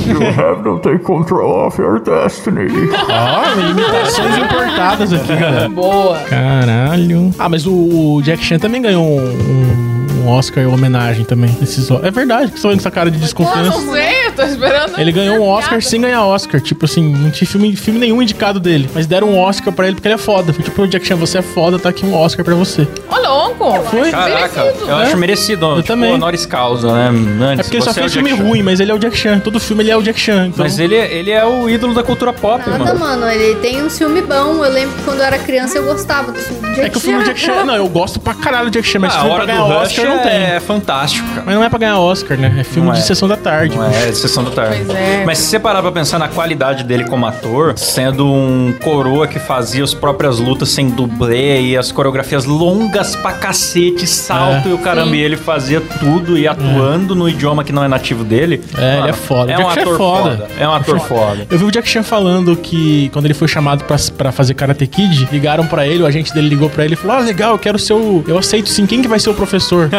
[0.10, 2.68] you have to take control of your destiny.
[3.10, 5.70] Ó, imitações importadas aqui, galera.
[5.70, 6.18] Boa.
[6.20, 7.32] Caralho.
[7.38, 9.89] Ah, mas o, o Jack Chan também ganhou um, um-
[10.20, 11.56] um Oscar em homenagem também.
[11.62, 13.80] Esses, é verdade que você essa cara de desconfiança.
[13.80, 15.00] não sei, eu tô esperando.
[15.00, 16.62] Ele ganhou um Oscar sem ganhar Oscar.
[16.62, 18.90] Tipo assim, não tinha filme, filme nenhum indicado dele.
[18.94, 20.54] Mas deram um Oscar pra ele porque ele é foda.
[20.54, 22.88] Tipo, Jack Chan, você é foda, tá aqui um Oscar pra você.
[23.10, 23.84] Ô, louco.
[23.90, 24.12] Foi?
[24.12, 24.86] Caraca, Merecido.
[24.90, 25.04] eu É.
[25.04, 25.66] acho merecido.
[25.66, 26.14] Eu tipo, também.
[26.14, 27.08] honoris causa, né?
[27.10, 28.48] Antes, É porque ele só é fez Jack filme Chan.
[28.50, 29.40] ruim, mas ele é o Jack Chan.
[29.40, 30.48] Todo filme ele é o Jack Chan.
[30.48, 30.64] Então...
[30.66, 33.00] Mas ele, ele é o ídolo da cultura pop, Nada, mano.
[33.00, 34.64] mano, ele tem um filme bom.
[34.64, 36.98] Eu lembro que quando eu era criança eu gostava do filme do Jack É que
[36.98, 37.64] o filme do Jack Chan.
[37.66, 39.54] Não, eu gosto pra caralho do Jack Chan, mas Ah, se a for hora pra
[39.54, 40.32] do ganhar Rush Oscar, não tem.
[40.32, 41.44] é fantástico, cara.
[41.46, 42.56] Mas não é pra ganhar Oscar, né?
[42.60, 43.04] É filme Não de é.
[43.04, 43.76] sessão da tarde.
[43.76, 44.84] Não é, é de sessão da tarde.
[44.86, 45.24] Pois é.
[45.26, 49.40] Mas se você parar pra pensar na qualidade dele como ator, sendo um coroa que
[49.40, 54.72] fazia as próprias lutas sem dublê e as coreografias longas pra cacete, salto É.
[54.72, 55.16] e o caramba, Sim.
[55.18, 58.62] e ele fazia tudo e atuando no idioma que não é nativo dele.
[58.78, 59.52] É, ele é foda.
[59.52, 60.30] É O um Jack Chan é ator foda.
[60.38, 60.48] foda.
[60.60, 61.48] É um ator foda.
[61.50, 64.88] Eu vi o Jack Chan falando que quando ele foi chamado pra, pra fazer Karate
[64.88, 67.60] Kid, ligaram pra ele, o agente dele ligou pra ele e falou: Ah, legal, eu
[67.60, 68.24] quero ser o.
[68.28, 69.90] Eu aceito sim, quem que vai ser o professor?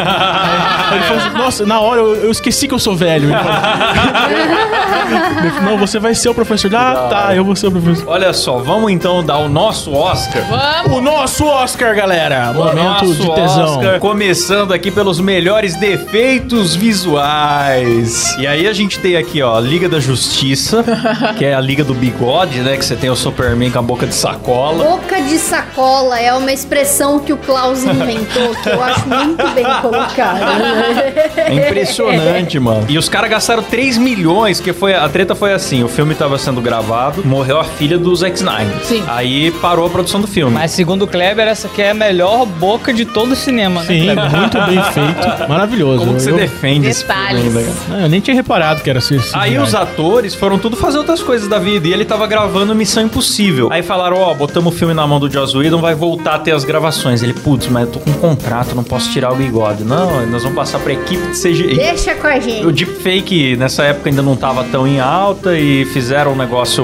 [0.93, 3.29] Ele falou assim, Nossa, na hora eu, eu esqueci que eu sou velho.
[3.29, 3.51] Ele falou,
[5.63, 6.73] Não, você vai ser o professor.
[6.75, 8.05] Ah, tá, eu vou ser o professor.
[8.07, 10.43] Olha só, vamos então dar o nosso Oscar.
[10.49, 10.97] Vamos!
[10.97, 12.53] O nosso Oscar, galera!
[12.53, 13.77] Momento Nosso de tesão.
[13.77, 18.35] Oscar, começando aqui pelos melhores defeitos visuais.
[18.37, 20.83] E aí a gente tem aqui, ó, Liga da Justiça,
[21.37, 22.77] que é a Liga do Bigode, né?
[22.77, 24.83] Que você tem o Superman com a boca de sacola.
[24.83, 29.65] Boca de sacola é uma expressão que o Klaus inventou, que eu acho muito bem
[29.81, 29.90] colocada.
[31.35, 32.85] É impressionante, mano.
[32.87, 34.93] E os caras gastaram 3 milhões, que foi.
[34.93, 38.73] A treta foi assim: o filme tava sendo gravado, morreu a filha do Zack Snyder.
[38.83, 39.03] Sim.
[39.07, 40.53] Aí parou a produção do filme.
[40.53, 43.87] Mas segundo o Kleber, essa aqui é a melhor boca de todo o cinema, né,
[43.87, 44.31] Sim, Kleber?
[44.37, 45.21] muito bem feito.
[45.49, 45.99] Maravilhoso.
[45.99, 47.45] Como que você eu, defende esse filme Detalhes.
[47.57, 47.75] ainda, cara?
[47.89, 49.19] Não, eu nem tinha reparado que era assim.
[49.33, 53.03] Aí os atores foram tudo fazer outras coisas da vida e ele tava gravando Missão
[53.03, 53.69] Impossível.
[53.71, 56.51] Aí falaram, ó, botamos o filme na mão do Joss Whedon, vai voltar a ter
[56.51, 57.23] as gravações.
[57.23, 59.80] Ele, putz, mas eu tô com um contrato, não posso tirar o bigode.
[59.83, 61.75] Não, nós vamos passar pra equipe de CGI.
[61.75, 62.65] Deixa com a gente.
[62.65, 66.83] O deepfake nessa época ainda não tava tão em alta e fizeram um negócio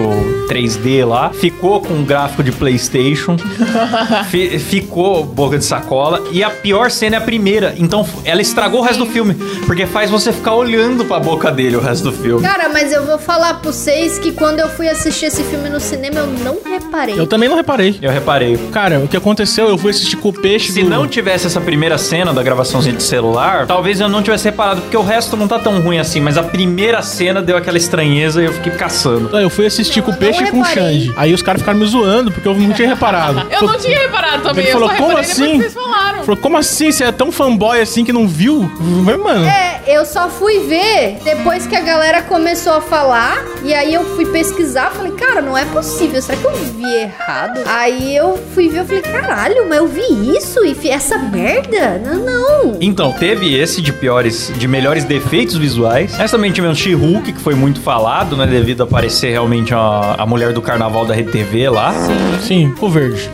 [0.49, 1.29] 3D lá.
[1.31, 3.38] Ficou com um gráfico de PlayStation.
[4.29, 6.23] Fi- ficou boca de sacola.
[6.31, 7.73] E a pior cena é a primeira.
[7.77, 9.33] Então ela estragou o resto do filme.
[9.65, 12.41] Porque faz você ficar olhando pra boca dele o resto do filme.
[12.45, 15.79] Cara, mas eu vou falar pra vocês que quando eu fui assistir esse filme no
[15.79, 17.19] cinema, eu não reparei.
[17.19, 17.97] Eu também não reparei.
[18.01, 18.57] Eu reparei.
[18.71, 21.60] Cara, o que aconteceu, eu fui assistir com o peixe Se do- não tivesse essa
[21.62, 22.43] primeira cena da
[22.93, 26.19] de celular, talvez eu não tivesse reparado, porque o resto não tá tão ruim assim,
[26.19, 29.38] mas a primeira cena deu aquela estranheza e eu fiquei caçando.
[29.38, 30.65] Eu fui assistir com o peixe e com o.
[30.65, 31.13] Xande.
[31.15, 33.47] Aí os caras ficaram me zoando, porque eu não tinha reparado.
[33.50, 35.60] Eu não tinha reparado também, Ele eu falou, só como assim?
[36.08, 36.24] Falaram.
[36.24, 36.91] Falou, como assim?
[36.91, 38.70] Você é tão fanboy assim que não viu?
[38.80, 39.46] Mas, mano.
[39.46, 43.43] É, eu só fui ver depois que a galera começou a falar.
[43.63, 44.91] E aí eu fui pesquisar.
[44.91, 46.22] Falei, cara, não é possível.
[46.22, 47.60] Será que eu vi errado?
[47.65, 48.80] Aí eu fui ver.
[48.80, 52.00] Eu falei, caralho, mas eu vi isso e fi- essa merda?
[52.04, 52.78] Não, não.
[52.82, 56.15] Então, teve esse de piores, de melhores defeitos visuais.
[56.17, 58.46] Mas também tivemos She-Hulk, que foi muito falado, né?
[58.46, 61.93] Devido a aparecer realmente a, a mulher do carnaval da RedeTV lá.
[62.41, 63.30] Sim, o verde.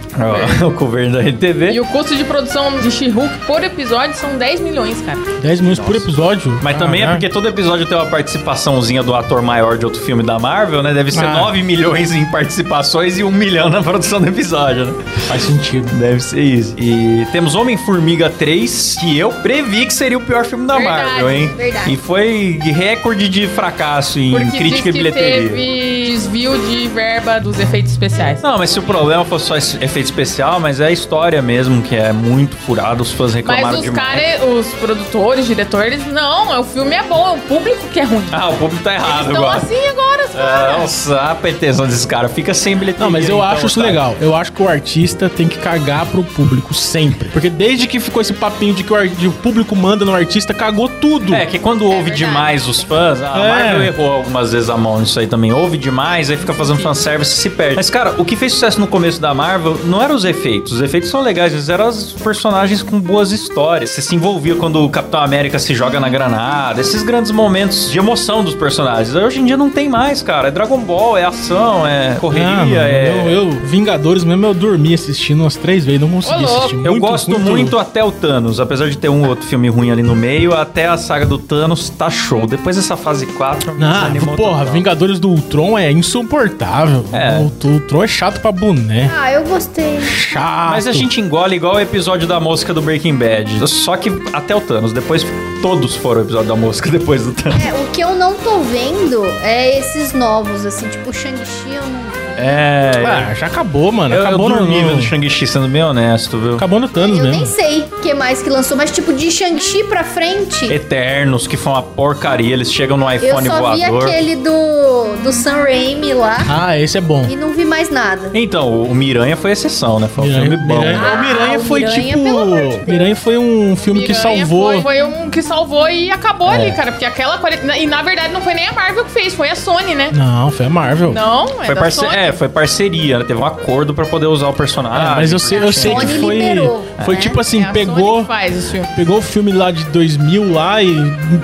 [0.62, 1.72] Ó, o governo da RedeTV.
[1.72, 5.20] E o custo de produção de She-Hulk por episódio são 10 milhões, cara.
[5.42, 6.60] 10 milhões por episódio.
[6.62, 10.24] Mas também é porque todo episódio tem uma participaçãozinha do ator maior de outro filme
[10.24, 10.94] da Marvel, né?
[10.94, 11.34] Deve ser Ah.
[11.42, 14.94] 9 milhões em participações e 1 milhão na produção do episódio, né?
[15.28, 15.86] Faz sentido.
[16.00, 16.76] Deve ser isso.
[16.78, 21.32] E temos Homem-Formiga 3, que eu previ que seria o pior filme da Verdade, Marvel,
[21.32, 21.52] hein?
[21.56, 21.94] verdade.
[21.94, 25.50] E foi recorde de fracasso em Porque crítica diz e que bilheteria.
[25.50, 28.42] teve desvio de verba dos efeitos especiais.
[28.42, 31.82] Não, mas se o problema fosse só esse efeito especial, mas é a história mesmo,
[31.82, 34.08] que é muito furada, os fãs reclamaram Mas os demais.
[34.22, 38.24] caras, os produtores, diretores, não, o filme é bom, é o público que é ruim.
[38.32, 39.58] Ah, o público tá errado Eles agora.
[39.58, 40.78] assim agora, os É, caras.
[40.80, 43.06] nossa, a pretensão desse cara fica sem bilheteria.
[43.06, 43.86] Não, mas eu então, acho isso tá?
[43.86, 44.16] legal.
[44.22, 47.30] Eu acho que o artista tem que cagar pro público sempre.
[47.30, 50.14] Porque desde que ficou esse papinho de que o, ar- de o público manda no
[50.14, 51.34] artista, cagou tudo.
[51.34, 52.18] É, que quando ouve verdade.
[52.18, 53.50] demais os fãs, a É.
[53.50, 55.52] Marvel errou algumas vezes a mão nisso aí também.
[55.54, 57.76] Ouve demais, aí fica fazendo fanservice e se perde.
[57.76, 60.74] Mas, cara, o que fez sucesso no começo da Marvel não eram os efeitos.
[60.74, 62.43] Os efeitos são legais, eram os personagens
[62.86, 63.92] com boas histórias.
[63.92, 67.98] Você se envolvia quando o Capitão América se joga na granada, esses grandes momentos de
[67.98, 69.16] emoção dos personagens.
[69.16, 70.50] Hoje em dia não tem mais, cara.
[70.50, 73.24] É Dragon Ball, é ação, é correria, Ah, mano, é.
[73.28, 76.58] eu, eu, Vingadores mesmo, eu dormi assistindo umas três vezes, não consegui louco.
[76.60, 76.86] assistir.
[76.86, 80.16] Eu gosto muito, até o Thanos, apesar de ter um outro filme ruim ali no
[80.16, 82.46] meio, até a saga do Thanos tá show.
[82.46, 84.74] Depois dessa fase 4, me Ah, desanimou porra, total.
[84.74, 87.06] Vingadores do Ultron é insuportável.
[87.14, 87.38] É.
[87.40, 89.10] O, o Ultron é chato pra boné.
[89.18, 90.00] Ah, eu gostei.
[90.02, 90.72] Chato.
[90.72, 93.68] Mas a gente engole igual o episódio da mosca do Breaking Bad.
[93.68, 94.94] Só que até o Thanos.
[94.94, 95.26] Depois
[95.62, 97.64] todos foram o episódio da mosca depois do Thanos.
[97.64, 102.13] É, o que eu não tô vendo é esses novos, assim, tipo Shang-Chi eu não.
[102.38, 102.92] É.
[103.06, 104.14] Ah, já acabou, mano.
[104.16, 106.56] eu, eu acabou dormi no, vendo Shang-Chi, sendo bem honesto, viu?
[106.56, 107.46] Acabou no Thanos Eu nem mesmo.
[107.56, 111.72] sei o que mais que lançou, mas tipo, de Shang-Chi pra frente, Eternos, que foi
[111.74, 112.54] uma porcaria.
[112.54, 114.04] Eles chegam no eu iPhone só vi voador.
[114.08, 117.26] aquele do, do Sam Raimi lá Ah, esse é bom.
[117.30, 118.32] e não vi mais nada.
[118.34, 120.08] Então, o Miranha foi exceção, né?
[120.14, 120.80] Foi um filme bom.
[120.80, 122.24] Miranha, Ah, o Miranha o foi Miranha, tipo.
[122.24, 122.92] pelo amor de.
[122.92, 124.72] Miranha foi um filme que Miranha salvou.
[124.74, 126.92] Foi, foi um que salvou e acabou ali, cara.
[126.92, 127.80] Porque aquela qualidade.
[127.80, 130.10] E na verdade não foi nem a Marvel que fez, foi a Sony, né?
[130.14, 131.14] Não, foi a Marvel.
[131.14, 131.98] Não, é Foi da parce...
[131.98, 132.16] Sony.
[132.16, 133.26] É, foi parceria, né?
[133.26, 135.08] Teve um acordo pra poder usar o personagem.
[135.08, 136.36] Ah, mas eu sei, eu sei que Sony foi.
[136.38, 137.22] liberou, Foi né?
[137.22, 138.22] tipo assim, É a Sony pegou.
[138.22, 138.88] que faz esse filme.
[138.96, 140.96] Pegou o filme lá de 2000 lá e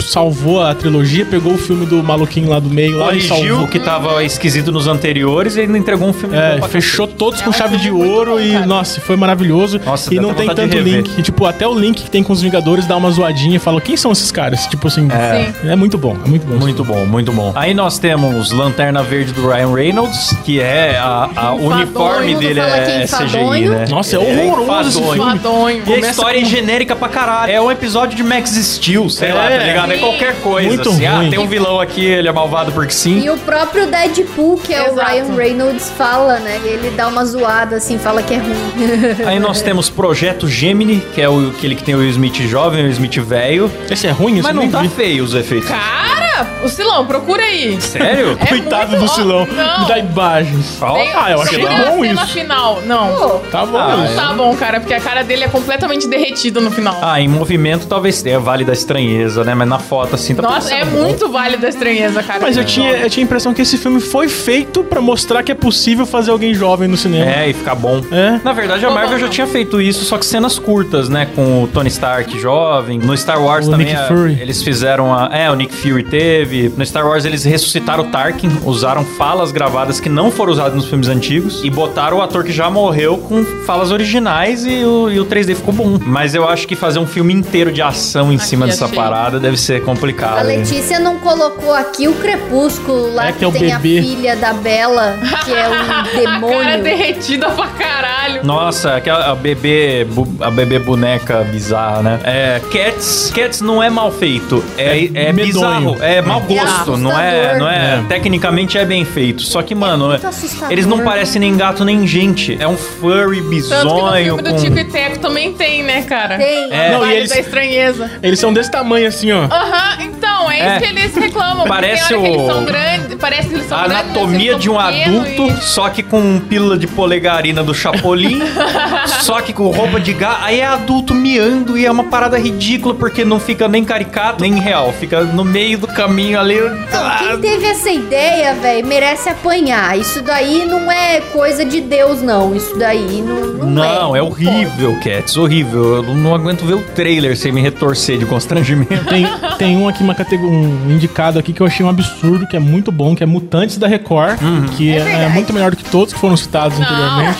[0.01, 3.63] salvou a trilogia, pegou o filme do maluquinho lá do meio lá e Corrigiu salvou.
[3.65, 7.07] o que tava esquisito nos anteriores e ele entregou um filme bom É, pra fechou
[7.07, 8.65] todos É com um chave de filme muito ouro bom, e, cara.
[8.65, 9.79] nossa, foi maravilhoso.
[9.85, 10.97] Nossa, e dá não até tem vontade tanto rever.
[11.03, 11.11] link.
[11.19, 13.81] E, tipo, até o link que tem com os Vingadores dá uma zoadinha e fala,
[13.81, 14.65] quem são esses caras?
[14.67, 15.69] Tipo assim, Sim.
[15.69, 16.55] é, muito bom, é muito bom.
[16.57, 17.51] Muito bom, muito bom.
[17.55, 22.59] Aí nós temos Lanterna Verde do Ryan Reynolds, que é a, a o uniforme dele
[22.59, 23.85] é é CGI, né?
[23.89, 25.39] Nossa, é horroroso esse enfadonho.
[25.39, 25.83] Fadonho.
[25.87, 27.51] E a história é genérica pra caralho.
[27.51, 29.33] É um episódio de Max Steel, sei É.
[29.33, 29.91] lá, tá ligado?
[29.91, 30.67] É qualquer coisa.
[30.67, 31.05] Muito assim.
[31.05, 31.29] Ah, ruim.
[31.29, 33.19] tem um vilão aqui, ele é malvado porque sim.
[33.19, 34.99] E o próprio Deadpool, que é Exato.
[34.99, 36.59] o Ryan Reynolds, fala, né?
[36.63, 39.25] Ele dá uma zoada, assim, fala que é ruim.
[39.25, 42.79] Aí nós temos Projeto Gemini, que é o, aquele que tem o Will Smith jovem
[42.79, 43.71] e o Will Smith velho.
[43.89, 44.89] Esse é ruim, esse Mas não nem tá vi.
[44.89, 45.69] feio os efeitos.
[45.69, 46.28] Cara,
[46.63, 47.79] o Silão, procura aí.
[47.81, 48.37] Sério?
[48.39, 49.81] É Coitado muito- do Silão, Não.
[49.81, 50.77] me dá imagens.
[50.79, 52.27] Tem- Ah, eu achei bom isso.
[52.27, 52.81] final.
[52.85, 53.39] Não.
[53.51, 53.77] Tá bom.
[53.77, 54.13] Ah, Não é.
[54.15, 56.97] tá bom, cara, porque a cara dele é completamente derretida no final.
[57.01, 59.53] Ah, em movimento talvez tenha Vale da Estranheza, né?
[59.55, 61.03] Mas na foto assim tá Nossa, é parecendo bom.
[61.07, 62.39] muito válido a estranheza, cara.
[62.41, 65.51] Mas eu tinha, eu tinha a impressão que esse filme foi feito pra mostrar que
[65.51, 67.29] é possível fazer alguém jovem no cinema.
[67.31, 68.01] É, e ficar bom.
[68.11, 68.39] É.
[68.43, 69.31] Na verdade, a Marvel já não.
[69.31, 71.27] tinha feito isso, só que cenas curtas, né?
[71.35, 72.99] Com o Tony Stark jovem.
[72.99, 73.93] No Star Wars O também.
[73.95, 74.37] A- Fury.
[74.39, 75.29] Eles fizeram a.
[75.31, 76.28] É, o Nick Fury teve.
[76.77, 80.85] No Star Wars eles ressuscitaram o Tarkin, usaram falas gravadas que não foram usadas nos
[80.85, 85.19] filmes antigos e botaram o ator que já morreu com falas originais e o, e
[85.19, 85.97] o 3D ficou bom.
[86.05, 88.95] Mas eu acho que fazer um filme inteiro de ação em Aqui, cima dessa achei.
[88.97, 90.49] parada deve ser a complicado.
[90.49, 90.59] hein?
[90.59, 93.99] Letícia não colocou aqui o Crepúsculo, lá É que, que é o tem bebê.
[93.99, 96.83] a filha da Bela, que é um A cara demônio.
[96.83, 98.43] derretida pra caralho.
[98.45, 102.19] Nossa, aquela a bebê, bu- a bebê boneca bizarra, né?
[102.23, 105.45] É, Cats, Cats não é mal feito, é, é, medonho.
[105.53, 108.03] bizarro, é mau gosto, não é, não é, É.
[108.07, 109.41] tecnicamente é bem feito.
[109.41, 110.71] Só que, mano, assustador.
[110.71, 112.57] eles não parecem nem gato nem gente.
[112.59, 115.83] É um furry Tanto que no bizonho filme do com Tico e Teco também tem,
[115.83, 116.37] né, cara?
[116.37, 116.71] Tem.
[116.71, 116.91] É.
[116.91, 118.11] Não, e eles- da estranheza.
[118.21, 119.43] Eles são desse tamanho assim, ó.
[119.45, 120.69] Aham, então, é, É.
[120.77, 121.67] isso que eles reclamam.
[121.67, 125.47] Parece o- eles são grandes, parece que eles são a grandes, anatomia de um adulto,
[125.47, 128.41] e- só que com pílula de polegarina do Chapolin,
[129.21, 130.39] só que com roupa de gato.
[130.43, 134.53] Aí é adulto miando e é uma parada ridícula porque não fica nem caricato nem
[134.59, 136.59] real, fica no meio do caminho ali.
[136.59, 139.97] Não, quem teve essa ideia, velho, merece apanhar.
[139.97, 142.55] Isso daí não é coisa de Deus, não.
[142.55, 145.95] Isso daí não, não, Não, é Não horrível, Cats, horrível.
[145.97, 149.05] Eu não aguento ver o trailer sem me retorcer de constrangimento.
[149.05, 149.25] Tem,
[149.57, 152.59] tem um aqui, uma categoria, um indicado aqui que eu achei um absurdo, que é
[152.59, 154.37] muito bom, que é Mutantes da Record,
[154.75, 155.33] que É é, verdade.
[155.33, 157.39] muito melhor do que todos que foram citados Não, anteriormente.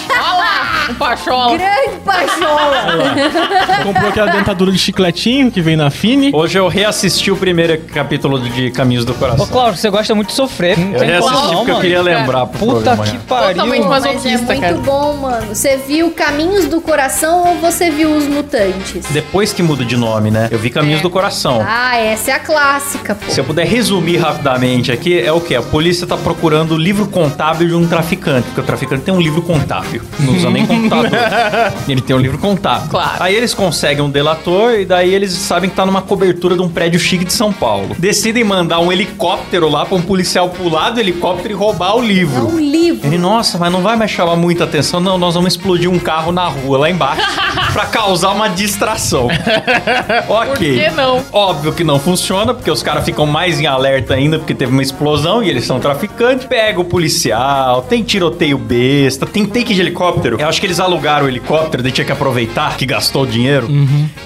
[0.90, 1.58] O Pachola.
[1.58, 3.84] Grande pachola.
[3.84, 6.32] Comprou aquela dentadura de chicletinho que vem na Fini.
[6.34, 9.48] Hoje eu reassisti o primeiro capítulo de Caminhos do Ô, Coração.
[9.48, 10.78] Cláudio, você gosta muito de sofrer.
[10.78, 12.20] Não Eu reassisti não, porque eu queria cara.
[12.20, 13.50] lembrar pro Puta que pariu.
[13.56, 14.76] Totalmente Mas é masoquista, muito cara.
[14.78, 15.48] bom, mano.
[15.56, 19.06] Você viu Caminhos do Coração ou você viu Os Mutantes?
[19.12, 20.48] Depois que muda de nome, né?
[20.52, 21.04] Eu vi Caminhos É.
[21.04, 21.64] do Coração.
[21.66, 23.32] Ah, essa é a clássica, pô.
[23.32, 25.56] Se eu puder resumir rapidamente aqui, é o que?
[25.56, 29.22] A polícia tá procurando o livro contábil de um traficante, porque o traficante tem um
[29.22, 30.02] livro contábil.
[30.20, 31.10] Não usa nem computador.
[31.88, 32.90] Ele tem um livro contábil.
[32.90, 33.18] Claro.
[33.20, 36.70] Aí eles conseguem um delator e daí eles sabem que tá numa cobertura de um
[36.70, 37.96] prédio chique de São Paulo.
[37.98, 42.08] Decidem mandar um helicóptero lá pra um policial pular do helicóptero e roubar o É
[42.08, 42.48] livro.
[42.48, 43.08] um livro.
[43.08, 45.00] Ele, nossa, mas não vai mais chamar muita atenção.
[45.00, 47.22] Não, nós vamos explodir um carro na rua, lá embaixo,
[47.74, 49.28] pra causar uma distração.
[50.28, 50.48] ok.
[50.50, 51.24] Por que não?
[51.32, 54.82] Óbvio que não funciona, porque os caras ficam mais em alerta ainda, porque teve uma
[54.82, 56.46] explosão e eles são traficantes.
[56.46, 60.38] Pega o policial, tem tiroteio besta, tem take de helicóptero.
[60.40, 63.68] Eu acho que eles alugaram o helicóptero, daí tinha que aproveitar que gastou o dinheiro.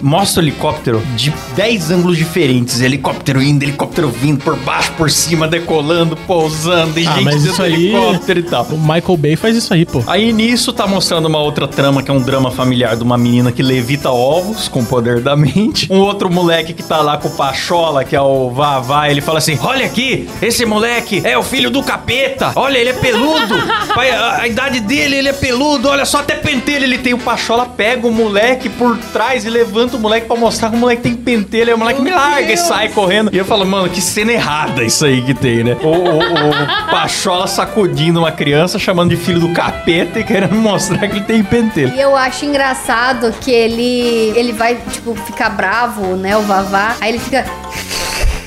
[0.01, 2.81] Mostra o helicóptero de 10 ângulos diferentes.
[2.81, 7.61] Helicóptero indo, helicóptero vindo, por baixo, por cima, decolando, pousando, e Ah, gente mas isso
[7.63, 8.63] aí- helicóptero e tal.
[8.65, 10.03] O Michael Bay faz isso aí, pô.
[10.07, 13.51] Aí nisso tá mostrando uma outra trama, que é um drama familiar de uma menina
[13.51, 15.87] que levita ovos com o poder da mente.
[15.91, 19.37] Um outro moleque que tá lá com o Pachola, que é o Vavá, ele fala
[19.39, 22.51] assim: Olha aqui, esse moleque é o filho do capeta.
[22.55, 23.55] Olha, ele é peludo.
[23.95, 25.87] Pai, a, a idade dele, ele é peludo.
[25.87, 27.13] Olha só, até pentelho ele tem.
[27.13, 30.79] O Pachola pega o moleque por trás e levanta o moleque pra mostrar que o
[30.79, 31.69] moleque tem pentelho.
[31.69, 33.29] Aí o moleque me larga e sai correndo.
[33.33, 35.77] E eu falo, mano, que cena errada isso aí que tem, né?
[35.81, 41.07] O, o, o Pachola sacudindo uma criança, chamando de filho do capeta e querendo mostrar
[41.07, 41.93] que ele tem pentelho.
[41.93, 46.95] E eu acho engraçado que ele ele vai, tipo, ficar bravo, né, o Vavá.
[46.99, 47.45] Aí ele fica...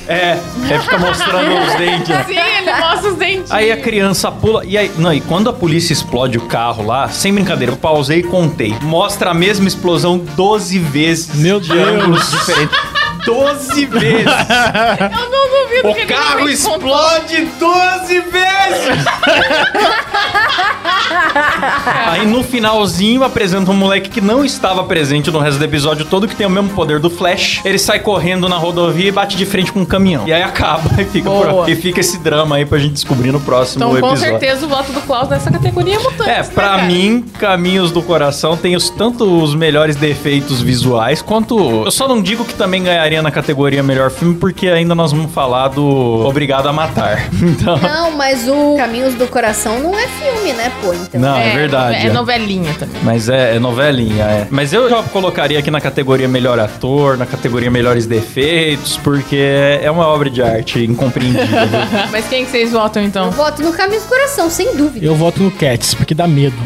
[0.09, 0.39] É,
[0.71, 2.09] é fica mostrando os dentes.
[2.09, 2.25] né?
[2.29, 3.51] Sim, ele mostra os dentinhos.
[3.51, 4.65] Aí a criança pula.
[4.65, 8.21] E aí, não, e quando a polícia explode o carro lá, sem brincadeira, eu pausei
[8.21, 8.75] e contei.
[8.83, 11.35] Mostra a mesma explosão 12 vezes.
[11.35, 11.89] Meu de Deus.
[11.89, 12.79] ângulos diferentes.
[13.25, 14.27] 12 vezes.
[14.27, 16.49] Eu não duvido que O ele carro contou.
[16.49, 19.05] explode 12 vezes!
[22.07, 26.27] Aí no finalzinho apresenta um moleque que não estava presente no resto do episódio todo,
[26.27, 27.61] que tem o mesmo poder do Flash.
[27.65, 30.27] Ele sai correndo na rodovia e bate de frente com um caminhão.
[30.27, 33.41] E aí acaba e fica, por- e fica esse drama aí pra gente descobrir no
[33.41, 34.39] próximo Então, com episódio.
[34.41, 36.31] certeza, o voto do Klaus nessa categoria é mutante.
[36.31, 41.85] É, pra mim, Caminhos do Coração tem os, tanto os melhores defeitos visuais, quanto.
[41.85, 45.33] Eu só não digo que também ganharia na categoria melhor filme, porque ainda nós vamos
[45.33, 47.29] falar do Obrigado a Matar.
[47.57, 47.77] Então.
[47.79, 50.93] Não, mas o Caminhos do Coração não é filme, né, pô?
[50.93, 51.21] Então.
[51.21, 52.07] Não, é, verdade.
[52.07, 53.01] É novelinha também.
[53.03, 54.47] Mas é, é novelinha, é.
[54.51, 59.37] Mas eu já colocaria aqui na categoria melhor ator, na categoria melhores defeitos, porque
[59.83, 61.47] é uma obra de arte incompreendida.
[62.11, 63.27] Mas quem que vocês votam, então?
[63.27, 65.05] Eu voto no Caminhos do Coração, sem dúvida.
[65.05, 66.57] Eu voto no Cats, porque dá medo.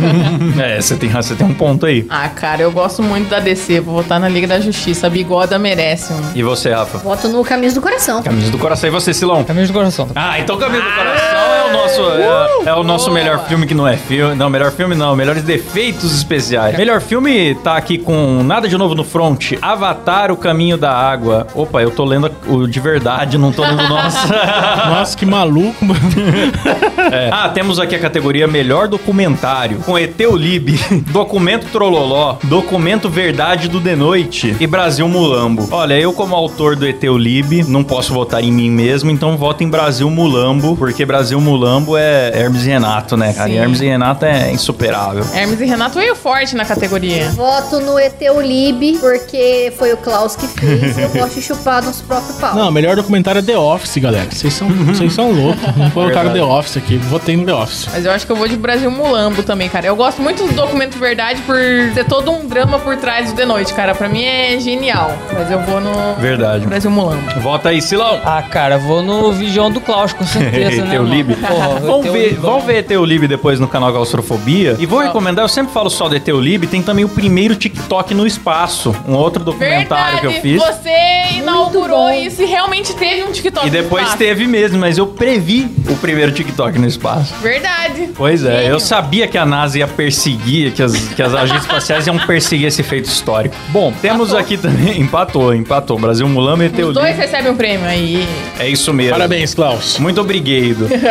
[0.60, 2.06] é, você tem, você tem um ponto aí.
[2.08, 3.80] Ah, cara, eu gosto muito da DC.
[3.80, 5.06] Vou votar na Liga da Justiça.
[5.06, 6.20] A Bigoda merece um.
[6.34, 6.98] E você, Rafa?
[6.98, 8.22] Voto no Caminhos do Coração.
[8.22, 8.88] Caminhos do Coração.
[8.88, 9.44] E você, Silão?
[9.44, 10.08] Caminhos do Coração.
[10.14, 13.74] Ah, então Caminho do Coração é o nosso, é, é o nosso melhor filme que
[13.74, 14.34] não é filme.
[14.34, 16.76] Não, melhor filme não, melhores defeitos especiais.
[16.76, 21.46] Melhor filme tá aqui com Nada de Novo no Front, Avatar, O Caminho da Água.
[21.54, 24.18] Opa, eu tô lendo o de verdade, não tô lendo o nosso.
[24.88, 26.00] Nossa, que maluco, mano.
[27.12, 27.28] É.
[27.30, 30.78] Ah, temos aqui a categoria Melhor Documentário, com Eteolib,
[31.10, 35.68] Documento Trololó, Documento Verdade do De Noite e Brasil Mulambo.
[35.70, 39.68] Olha, eu como autor do Eteolib, não posso votar em mim mesmo, então voto em
[39.68, 43.50] Brasil Mulambo, porque Brasil Mulambo é Hermes e Renato, né, cara?
[43.50, 43.56] E.
[43.56, 45.24] Hermes e Renato é insuperável.
[45.34, 47.28] Hermes e Renato veio forte na categoria.
[47.30, 52.36] Voto no Eteolib, porque foi o Klaus que fez eu gosto de chupar nos próprios
[52.38, 52.54] pau.
[52.54, 54.26] Não, o melhor documentário é The Office, galera.
[54.30, 55.62] Vocês são, vocês são loucos.
[55.76, 56.38] Não colocaram Verdade.
[56.46, 56.96] The Office aqui.
[56.98, 57.88] Votei no The Office.
[57.92, 59.86] Mas eu acho que eu vou de Brasil Mulambo também, cara.
[59.86, 61.56] Eu gosto muito do documento verdade por
[61.94, 63.94] ter todo um drama por trás do The Noite, cara.
[63.94, 65.12] Pra mim é genial.
[65.32, 66.66] Mas eu vou no Verdade.
[66.66, 67.40] Brasil Mulambo.
[67.40, 68.20] Vota aí, Silão.
[68.24, 70.88] Ah, cara, vou no Vigião do Klaus, com certeza, né?
[70.94, 71.36] Eteolib.
[71.36, 71.46] mano?
[71.46, 74.76] Porra, Vamos ver, Eteolib, vamos ver Eteolib depois no canal Claustrofobia.
[74.78, 78.26] E vou recomendar, eu sempre falo só do Eteolib, tem também o primeiro TikTok no
[78.26, 78.94] espaço.
[79.06, 80.60] Um outro documentário que eu fiz.
[80.62, 83.66] Você inaugurou isso e realmente teve um TikTok.
[83.66, 87.34] E depois teve mesmo, mas eu previ o primeiro TikTok no espaço.
[87.42, 88.10] Verdade.
[88.14, 88.70] Pois é, Gênio.
[88.72, 92.66] eu sabia que a NASA ia perseguir, que as, que as agências espaciais iam perseguir
[92.66, 93.54] esse feito histórico.
[93.68, 94.38] Bom, temos Empatou.
[94.38, 95.00] aqui também.
[95.00, 95.98] Empatou, empatou.
[95.98, 96.94] Brasil Mulamba e Os Eteolib.
[96.94, 98.26] dois recebem um prêmio aí.
[98.58, 99.12] É isso mesmo.
[99.12, 99.98] Parabéns, Klaus.
[99.98, 100.42] Muito obrigado.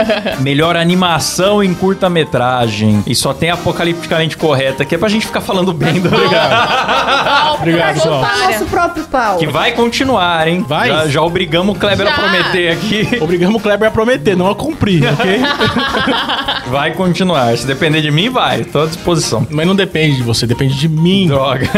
[0.51, 3.01] Melhor animação em curta-metragem.
[3.07, 8.21] E só tem apocalipticamente correta, que é pra gente ficar falando bem do Obrigado, Klaus.
[8.21, 8.47] né?
[8.51, 9.37] Nosso próprio pau.
[9.37, 10.65] Que vai continuar, hein?
[10.67, 10.89] Vai?
[10.89, 12.15] Já, já obrigamos o Kleber a Já.
[12.17, 13.07] prometer aqui.
[13.21, 15.39] Obrigamos o Kleber a prometer, não a cumprir, ok?
[16.69, 17.57] Vai continuar.
[17.57, 18.63] Se depender de mim, vai.
[18.63, 19.45] Tô à disposição.
[19.49, 21.27] Mas não depende de você, depende de mim.
[21.27, 21.69] Droga.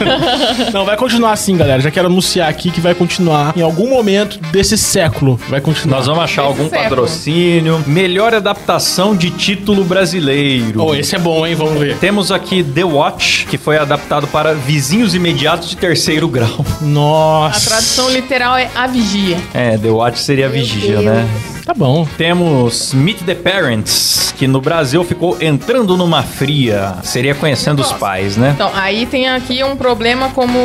[0.72, 1.80] Não, vai continuar assim, galera.
[1.82, 5.38] Já quero anunciar aqui que vai continuar em algum momento desse século.
[5.48, 5.98] Vai continuar.
[5.98, 6.82] Nós vamos achar algum século.
[6.88, 7.84] patrocínio.
[8.00, 10.82] Melhor adaptação de título brasileiro.
[10.82, 11.54] Oh, esse é bom, hein?
[11.54, 11.98] Vamos ver.
[11.98, 16.64] Temos aqui The Watch, que foi adaptado para vizinhos imediatos de terceiro grau.
[16.80, 17.58] Nossa.
[17.58, 19.36] A tradução literal é a vigia.
[19.52, 21.04] É, The Watch seria a vigia, Deus.
[21.04, 21.28] né?
[21.70, 22.04] Tá bom.
[22.18, 26.96] Temos Meet the Parents, que no Brasil ficou entrando numa fria.
[27.04, 28.50] Seria conhecendo os pais, né?
[28.56, 30.58] Então, aí tem aqui um problema como.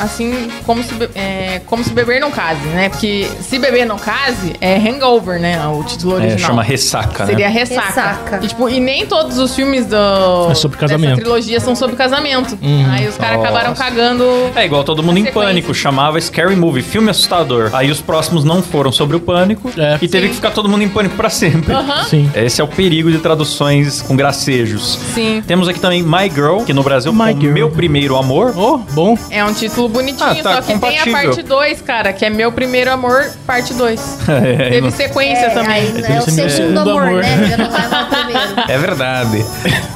[0.00, 2.88] Assim, como se, é, como se beber não case, né?
[2.88, 5.64] Porque se beber não case, é hangover, né?
[5.68, 6.38] O título É, original.
[6.48, 7.52] chama ressaca, Seria né?
[7.54, 7.86] ressaca.
[7.86, 8.40] Ressaca.
[8.42, 11.10] E, tipo, e nem todos os filmes do, É sobre casamento.
[11.10, 12.58] dessa trilogia são sobre casamento.
[12.90, 13.48] Aí os caras Nossa.
[13.48, 14.24] acabaram cagando.
[14.56, 15.48] É igual todo mundo em Sequência.
[15.48, 17.70] pânico, chamava Scary Movie, filme assustador.
[17.72, 19.99] Aí os próximos não foram sobre o pânico É.
[20.00, 20.28] e teve Sim.
[20.30, 21.72] que ficar todo mundo em pânico pra sempre.
[21.74, 22.04] Aham.
[22.04, 22.30] Sim.
[22.34, 24.98] Esse é o perigo de traduções com gracejos.
[25.14, 25.42] Sim.
[25.46, 27.52] Temos aqui também My Girl, que no Brasil My ficou Girl.
[27.54, 28.52] Meu Primeiro Amor.
[28.56, 29.16] Oh, bom.
[29.30, 32.30] É um título bonitinho, Ah, tá só que tem a parte 2, cara, que é
[32.30, 34.18] Meu Primeiro Amor, parte 2.
[34.30, 35.72] É, Teve não- sequência É, também.
[35.72, 37.22] aí é o meu segundo segundo amor, amor.
[37.22, 37.46] né?
[37.50, 38.40] Já não vai mais primeiro.
[38.70, 39.44] É verdade.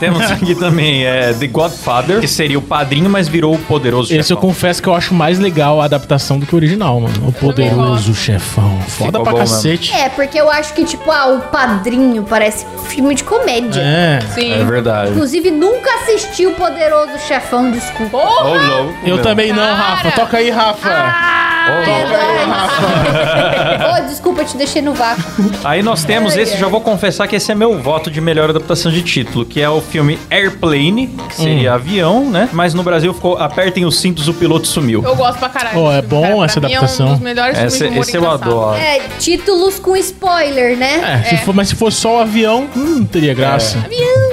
[0.00, 4.32] Temos aqui também é, The Godfather, que seria o padrinho, mas virou o poderoso Esse
[4.32, 4.40] eu chefão.
[4.42, 7.28] confesso que eu acho mais legal a adaptação do que o original, mano.
[7.28, 8.78] O poderoso chefão.
[8.88, 9.54] Foda Ficou pra bom mesmo.
[9.56, 9.92] cacete.
[9.94, 13.80] É, porque eu acho que, tipo, ah, o padrinho parece filme de comédia.
[13.80, 14.20] É.
[14.34, 14.52] Sim.
[14.60, 15.10] É verdade.
[15.10, 18.18] Inclusive, nunca assisti o Poderoso Chefão, desculpa.
[18.18, 18.44] Porra!
[18.50, 19.22] Ô, louco, Eu meu.
[19.22, 19.74] também não.
[19.74, 20.10] Rafa.
[20.12, 20.88] Toca aí, Rafa.
[20.88, 22.14] Ô, louco.
[24.04, 25.22] Ô, desculpa, eu te deixei no vácuo.
[25.64, 28.90] Aí nós temos esse, já vou confessar que esse é meu voto de melhor adaptação
[28.90, 31.74] de título, que é o filme Airplane, que seria Hum.
[31.74, 32.48] avião, né?
[32.52, 35.02] Mas no Brasil ficou Apertem os cintos, o piloto sumiu.
[35.04, 35.78] Eu gosto pra caralho.
[35.80, 36.44] Oh, é bom cara.
[36.44, 37.06] essa adaptação.
[37.06, 38.50] É um dos melhores Esse, filmes de humor esse eu engraçado.
[38.50, 38.76] adoro.
[38.76, 41.22] É, títulos com spoiler, né?
[41.24, 43.78] É, se for, mas se for só o avião, hum, não teria graça.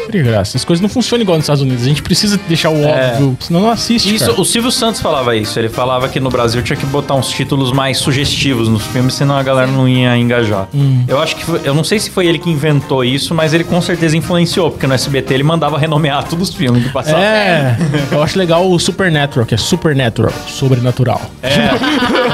[0.06, 0.58] teria graça.
[0.58, 1.84] As coisas não funcionam igual nos Estados Unidos.
[1.84, 3.12] A gente precisa deixar o É.
[3.14, 4.40] óbvio, senão não assiste, Isso, cara.
[4.42, 5.58] o Silvio Santos falava isso.
[5.60, 9.38] Ele falava que no Brasil tinha que botar uns títulos mais sugestivos nos filmes, senão
[9.38, 10.68] a galera não ia engajar.
[10.74, 11.04] Hum.
[11.08, 13.64] Eu acho que foi- eu não sei se foi ele que inventou isso, mas ele
[13.64, 17.22] com certeza influenciou, porque no SBT ele mandava renomear todos os filmes que passavam.
[17.22, 17.78] É,
[18.12, 21.22] eu acho legal o Supernatural, que é Supernatural, sobrenatural.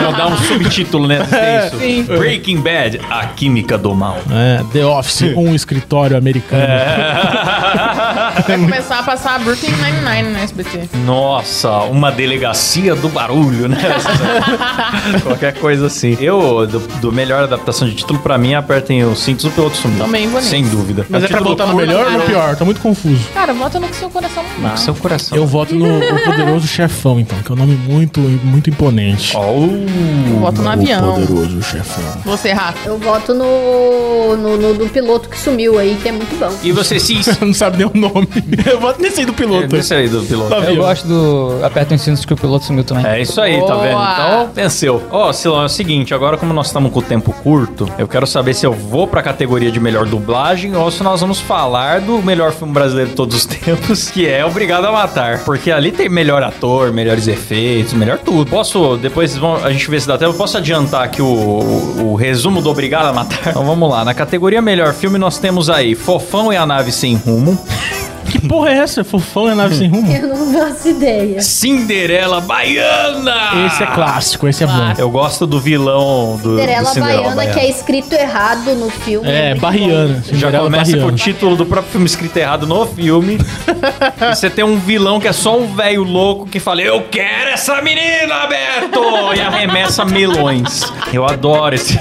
[0.01, 1.20] Vou dar um subtítulo, né?
[1.32, 1.70] É.
[1.78, 2.03] Sim.
[2.03, 4.18] Breaking Bad, a química do mal.
[4.32, 6.64] É, The Office, um escritório americano.
[8.45, 10.89] Vai começar a passar Brooklyn Nine-Nine no SBT.
[11.05, 13.77] Nossa, uma delegacia do barulho, né?
[15.23, 16.17] Qualquer coisa assim.
[16.19, 19.99] Eu, do, do melhor adaptação de título, pra mim, apertem os cintos do piloto sumiu.
[19.99, 21.05] Também vou Sem dúvida.
[21.09, 22.55] Mas é pra botar no melhor ou no pior?
[22.55, 23.27] Tô muito confuso.
[23.33, 24.77] Cara, vota no que seu coração manda.
[24.77, 25.38] Seu coração.
[25.38, 29.33] Eu voto no O Poderoso Chefão, então, que é um nome muito, muito imponente.
[29.35, 31.25] Eu voto no avião.
[31.25, 32.03] Poderoso Chefão.
[32.25, 32.88] Você, Rafa.
[32.88, 36.53] Eu voto no, no, no do piloto que sumiu aí, que é muito bom.
[36.63, 37.27] E você, Cis?
[37.41, 38.26] Não sabe nem o nome.
[38.69, 39.75] Eu voto nesse aí do piloto.
[39.75, 40.49] Esse aí do piloto.
[40.49, 43.05] Tá Eu gosto do Aperta os cintos que o piloto sumiu também.
[43.05, 43.78] É isso aí, tá Boa.
[43.82, 43.97] vendo?
[44.13, 45.03] Então, venceu.
[45.11, 48.25] Ó, Silão, é o seguinte, agora como nós estamos com o tempo curto, eu quero
[48.28, 52.21] saber se eu vou pra categoria de melhor dublagem ou se nós vamos falar do
[52.21, 55.39] melhor filme brasileiro de todos os tempos, que é Obrigado a Matar.
[55.43, 58.49] Porque ali tem melhor ator, melhores efeitos, melhor tudo.
[58.49, 62.15] Posso, depois vamos- a gente vê se dá tempo, posso adiantar aqui o, o, o
[62.15, 63.49] resumo do Obrigado a Matar?
[63.49, 67.15] Então vamos lá, na categoria melhor filme nós temos aí Fofão e a Nave Sem
[67.15, 67.57] Rumo,
[68.30, 69.03] Que porra é essa?
[69.03, 70.11] Fofão é nave sem rumo?
[70.11, 71.41] Eu não faço ideia.
[71.41, 73.65] Cinderela Baiana!
[73.67, 74.93] Esse é clássico, esse é bom.
[74.97, 79.28] Eu gosto do vilão do, do Cinderela Cinderela Baiana, que é escrito errado no filme.
[79.30, 80.15] É, muito Barriana.
[80.15, 81.17] Já Cinderela começa com o Barriana.
[81.17, 83.38] título do próprio filme escrito errado no filme.
[84.21, 87.51] e você tem um vilão que é só um velho louco que fala: Eu quero
[87.51, 89.34] essa menina, Beto!
[89.36, 90.82] E arremessa melões.
[91.13, 91.97] Eu adoro esse,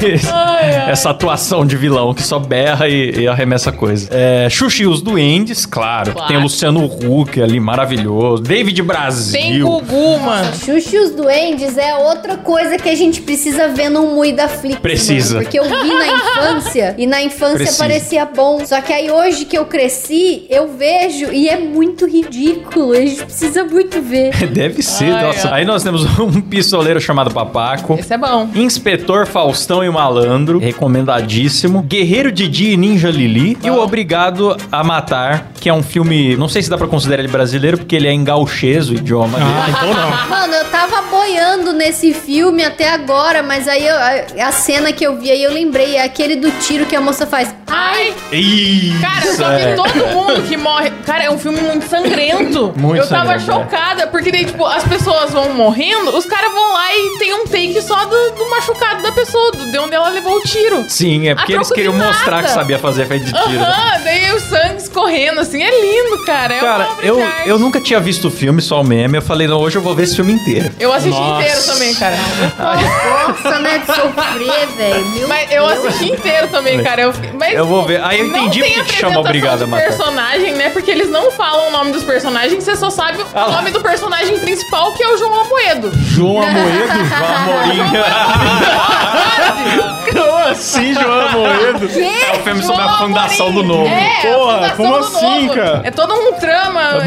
[0.88, 4.08] essa atuação de vilão que só berra e, e arremessa coisa.
[4.12, 6.15] É, Xuxa e os Duendes, claro.
[6.16, 6.28] Claro.
[6.28, 8.42] Tem o Luciano Huck ali, maravilhoso.
[8.42, 9.40] David Brasil.
[9.40, 10.54] Tem Gugu, mano.
[10.56, 14.48] Xuxa e os Duendes é outra coisa que a gente precisa ver num Mui da
[14.48, 14.78] Flix.
[14.80, 15.34] Precisa.
[15.34, 17.78] mano, porque eu vi na infância e na infância Precisa.
[17.78, 18.64] parecia bom.
[18.64, 22.92] Só que aí hoje que eu cresci, eu vejo e é muito ridículo.
[22.92, 24.34] A gente precisa muito ver.
[24.48, 25.48] Deve ser, Ai, nossa.
[25.48, 25.60] ai.
[25.60, 27.94] Aí nós temos um pistoleiro chamado Papaco.
[27.98, 28.48] Esse é bom.
[28.54, 31.82] Inspetor Faustão e Malandro, recomendadíssimo.
[31.82, 33.56] Guerreiro Didi e Ninja Lili.
[33.62, 36.05] E o Obrigado a Matar, que é um filme,
[36.36, 39.38] não sei se dá pra considerar ele brasileiro, porque ele é em gauchês, o idioma
[39.38, 39.50] dele.
[39.56, 40.10] Ah, então não.
[40.28, 43.96] Mano, eu tava boiando nesse filme até agora, mas aí eu-
[44.42, 47.00] a, a cena que eu vi aí eu lembrei, é aquele do tiro que a
[47.00, 47.54] moça faz.
[47.68, 49.74] Ai, Isso, cara, eu só vi é.
[49.74, 50.90] todo mundo que morre.
[51.04, 52.72] Cara, é um filme muito sangrento.
[52.76, 53.54] Muito eu tava sangrento, é.
[53.54, 57.44] chocada, porque daí, tipo, as pessoas vão morrendo, os caras vão lá e tem um
[57.44, 60.84] take só do, do machucado da pessoa, do- de onde ela levou o tiro.
[60.88, 63.60] Sim, é porque A eles troco de queriam mostrar que sabia fazer efeito de tiro.
[63.60, 63.66] né?
[63.66, 65.70] Aham, daí o sangue escorrendo, assim, é
[66.02, 66.54] lindo, cara.
[66.54, 67.48] É Cara, uma obra eu, de arte.
[67.48, 69.18] eu nunca tinha visto o filme, só o meme.
[69.18, 70.70] Eu falei, não, hoje eu vou ver esse filme inteiro.
[70.78, 71.42] Eu assisti Nossa.
[71.42, 72.16] inteiro também, cara.
[72.58, 73.78] Nossa, né?
[73.78, 75.28] De sofrer, velho.
[75.28, 77.02] Mas eu assisti inteiro também, cara.
[77.02, 78.02] Eu, mas Eu vou ver.
[78.04, 79.84] Aí eu não entendi porque que chama Obrigado a Matar.
[79.86, 80.70] personagem, né?
[80.70, 83.56] Porque eles não falam o nome dos personagens, você só sabe o Ah lá.
[83.56, 85.90] nome do personagem principal, que é o João Amoedo.
[86.04, 86.86] João Amoedo?
[90.12, 91.55] Como assim, João Amoedo?
[91.84, 93.86] É o filme sobre a fundação do novo.
[93.86, 95.80] É, Porra, como assim, cara?
[95.84, 97.00] É todo um trama.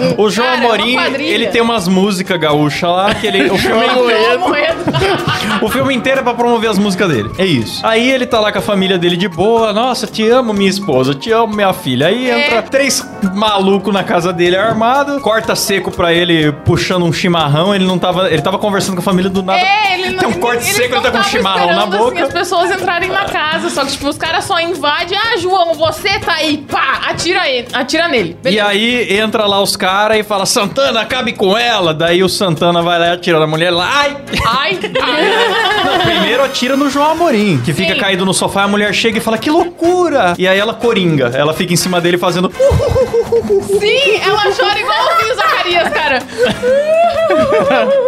[0.00, 1.34] Mano, o João Cara, é Amorim, quadrilha.
[1.34, 3.50] ele tem umas músicas gaúchas lá que ele.
[3.50, 3.84] O filme,
[5.62, 7.30] o filme inteiro é pra promover as músicas dele.
[7.38, 7.84] É isso.
[7.86, 9.72] Aí ele tá lá com a família dele de boa.
[9.72, 11.14] Nossa, te amo, minha esposa.
[11.14, 12.06] Te amo, minha filha.
[12.08, 12.46] Aí É.
[12.46, 15.20] entra três malucos na casa dele armado.
[15.20, 17.74] Corta seco pra ele puxando um chimarrão.
[17.74, 18.28] Ele não tava.
[18.30, 19.58] Ele tava conversando com a família do nada.
[19.60, 20.18] É, ele não.
[20.18, 22.12] Tem um corte seco, ele tá com um chimarrão na esperando, boca.
[22.14, 23.70] Assim, as pessoas entrarem na casa.
[23.70, 25.16] Só que, tipo, os caras só invadem.
[25.18, 26.58] Ah, João, você tá aí.
[26.58, 28.30] Pá, atira, ele, atira nele.
[28.30, 28.66] E Beleza.
[28.66, 31.92] aí entra lá os caras e fala: Santana, acabe com ela.
[31.92, 33.88] Daí o Santana vai lá e atira na mulher lá.
[33.90, 34.16] Ai!
[34.46, 35.84] Ai, ai.
[35.84, 38.00] Não, primeiro atira no João Amorim, que fica Sim.
[38.00, 40.34] caído no sofá, a mulher chega e fala, que loucura!
[40.38, 42.50] E aí ela coringa, ela fica em cima dele fazendo...
[42.50, 46.22] Sim, ela chora igualzinho o Zacarias, cara.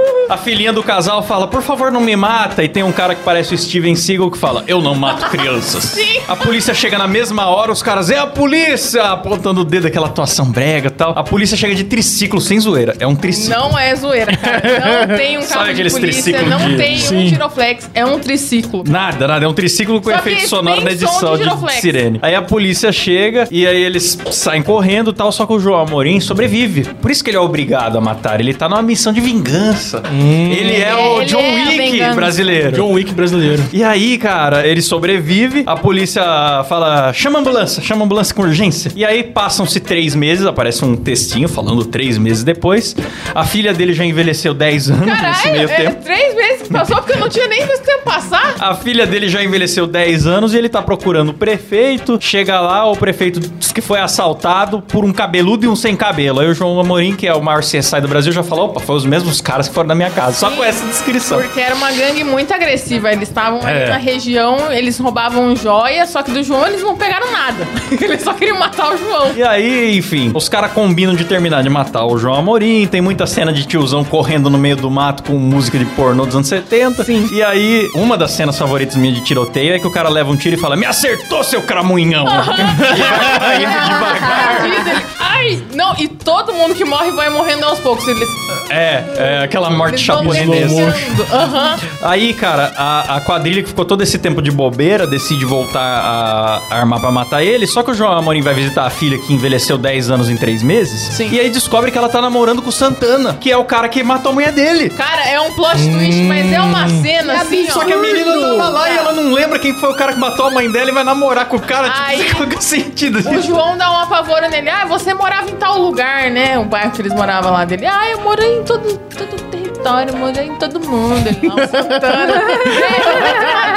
[0.31, 2.63] A filhinha do casal fala, por favor, não me mata.
[2.63, 5.83] E tem um cara que parece o Steven Seagal que fala, eu não mato crianças.
[6.01, 6.21] Sim.
[6.29, 9.03] A polícia chega na mesma hora, os caras, é a polícia!
[9.03, 11.13] Apontando o dedo, aquela atuação brega e tal.
[11.19, 12.95] A polícia chega de triciclo, sem zoeira.
[13.01, 13.59] É um triciclo.
[13.59, 14.63] Não é zoeira, cara.
[15.09, 17.27] Não tem um Sabe carro de aqueles polícia, triciclos não de- tem um Sim.
[17.29, 17.91] giroflex.
[17.93, 18.85] É um triciclo.
[18.87, 19.45] Nada, nada.
[19.45, 21.81] É um triciclo com Só que efeito sonoro na som edição de de, giroflex.
[21.81, 22.19] sirene.
[22.23, 25.81] Aí a polícia chega e aí eles saem correndo e tal, só que o João
[25.81, 26.85] Amorim sobrevive.
[27.03, 28.39] Por isso que ele é obrigado a matar.
[28.41, 30.03] Ele tá numa missão de vingança.
[30.21, 32.15] Ele é o Ele John é Wick vingança.
[32.15, 32.73] brasileiro.
[32.73, 33.63] John Wick brasileiro.
[33.73, 36.23] E aí, cara, ele sobrevive, a polícia
[36.69, 38.93] fala, chama a ambulância, chama a ambulância com urgência.
[38.95, 42.95] E aí passam-se três meses, aparece um textinho falando três meses depois.
[43.35, 46.03] A filha dele já envelheceu 10 anos nesse meio é, tempo.
[46.03, 46.30] três
[46.73, 48.55] passou porque eu não tinha nem visto o tempo passar.
[48.59, 52.19] A filha dele já envelheceu 10 anos e ele tá procurando o prefeito.
[52.21, 56.41] Chega lá, o prefeito diz que foi assaltado por um cabeludo e um sem cabelo.
[56.41, 58.97] Aí o João Amorim, que é o maior CSI do Brasil, já falou: opa, foi
[58.97, 60.37] os mesmos caras que foram na minha casa.
[60.37, 61.41] Só com essa descrição.
[61.41, 63.13] Porque era uma gangue muito agressiva.
[63.13, 63.89] Eles estavam ali É.
[63.89, 67.67] na região, eles roubavam joia, só que do João eles não pegaram nada.
[67.91, 69.33] eles só queriam matar o João.
[69.37, 72.87] E aí, enfim, os caras combinam de terminar de matar o João Amorim.
[72.87, 76.35] Tem muita cena de tiozão correndo no meio do mato com música de pornô dos
[76.35, 77.05] anos 70.
[77.05, 77.29] Sim.
[77.33, 80.37] E aí, uma das cenas favoritas minha de tiroteio é que o cara leva um
[80.37, 82.25] tiro e fala: Me acertou, seu cramunhão!
[82.29, 85.11] e vai devagar.
[85.21, 88.07] Ai, não, e todo mundo que morre vai morrendo aos poucos.
[88.07, 88.29] Eles,
[88.69, 90.93] É, é aquela morte eles vão japonesa.
[90.93, 91.27] descendo.
[91.33, 91.77] Aham.
[92.03, 96.61] Aí, cara, a, a quadrilha que ficou todo esse tempo de bobeira decide voltar a,
[96.71, 97.67] a armar pra matar ele.
[97.67, 100.63] Só que o João Amorim vai visitar a filha que envelheceu 10 anos em 3
[100.63, 101.01] meses.
[101.15, 101.31] Sim.
[101.33, 104.03] E aí descobre que ela tá namorando com o Santana, que é o cara que
[104.03, 104.91] matou a mulher dele.
[104.91, 107.73] Cara, é um plot twist, mas é uma cena Que assim, ó.
[107.73, 110.19] Só que a menina tava lá e ela não lembra quem foi o cara que
[110.19, 111.93] matou a mãe dela e vai namorar com o cara.
[112.07, 113.43] Aí- tipo, qual que é o sentido O?
[113.43, 114.69] João dá uma apavora nele.
[114.71, 116.59] Ah, você morava em tal lugar, né?
[116.59, 117.87] O bairro que eles moravam lá dele.
[117.87, 121.27] Ah, eu morei em todo, todo o território, morei em todo mundo.
[121.27, 122.35] Ele não, Santana.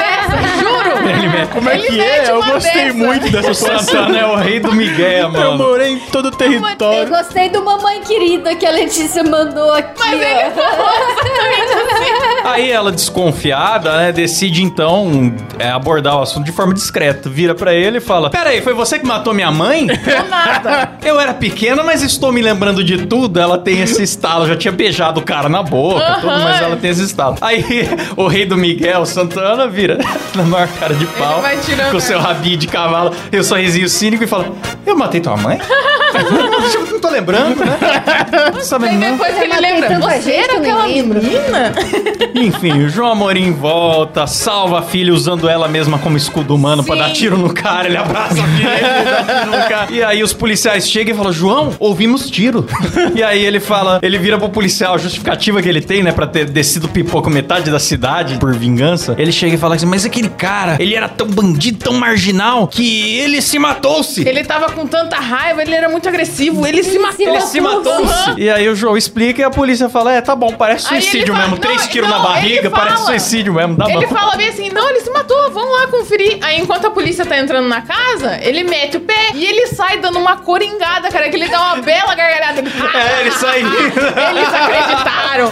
[1.09, 2.31] Ele mete Como é Ele que mete é?
[2.31, 2.93] Eu uma gostei dessa.
[2.97, 3.83] muito dessa O situação.
[3.85, 5.57] Santana é o rei do Miguel, Eu mano.
[5.57, 7.09] morei em todo o Eu território.
[7.09, 9.99] gostei do Mamãe Querida que a Letícia mandou aqui.
[9.99, 12.13] Mas ele exatamente assim.
[12.45, 17.29] Aí ela, desconfiada, né, decide então é, abordar o assunto de forma discreta.
[17.29, 19.87] Vira pra ele e fala: Pera aí, foi você que matou minha mãe?
[19.87, 20.91] Do nada.
[21.03, 23.39] Eu era pequena, mas estou me lembrando de tudo.
[23.39, 24.45] Ela tem esse estalo.
[24.47, 27.37] Já tinha beijado o cara na boca, tudo, mas ela tem esse estalo.
[27.41, 27.63] Aí
[28.17, 29.97] o rei do Miguel, Santana, vira
[30.35, 31.41] na maior cara de pau.
[31.91, 34.51] com o seu rabinho de cavalo e o sorrisinho cínico e fala:
[34.85, 35.59] Eu matei tua mãe?
[37.03, 37.77] Tô lembrando, né?
[38.81, 39.11] Aí não.
[39.11, 39.99] depois ele lembra.
[39.99, 41.73] Você era aquela lembro." menina?
[42.33, 46.95] Enfim, o João Amorim volta, salva a filha usando ela mesma como escudo humano pra
[46.95, 47.01] Sim.
[47.01, 47.89] dar tiro no cara.
[47.89, 49.91] Ele abraça a filha e dá tiro no cara.
[49.91, 52.65] E aí os policiais chegam e falam: João, ouvimos tiro.
[53.13, 56.25] e aí ele fala, ele vira pro policial, a justificativa que ele tem, né, pra
[56.25, 59.13] ter descido pipoco metade da cidade por vingança.
[59.17, 63.19] Ele chega e fala assim: Mas aquele cara, ele era tão bandido, tão marginal, que
[63.19, 64.25] ele se matou-se.
[64.25, 67.27] Ele tava com tanta raiva, ele era muito agressivo, ele se matou.
[67.27, 68.33] Ele se matou-se.
[68.37, 71.01] E aí o João explica e a polícia fala: É, tá bom, parece Aí ele
[71.03, 71.57] suicídio fala- mesmo.
[71.59, 73.77] Três tiros não, na barriga, ele parece suicídio mesmo.
[73.77, 74.15] Tá Ele bom.
[74.15, 76.37] fala bem assim, não, ele se matou, vamos lá conferir.
[76.41, 79.97] Aí enquanto a polícia tá entrando na casa, ele mete o pé e ele sai
[79.99, 82.59] dando uma coringada, cara, que ele dá uma bela gargalhada.
[82.59, 83.73] Ele, É, ele sai rindo.
[84.29, 85.51] Eles acreditaram.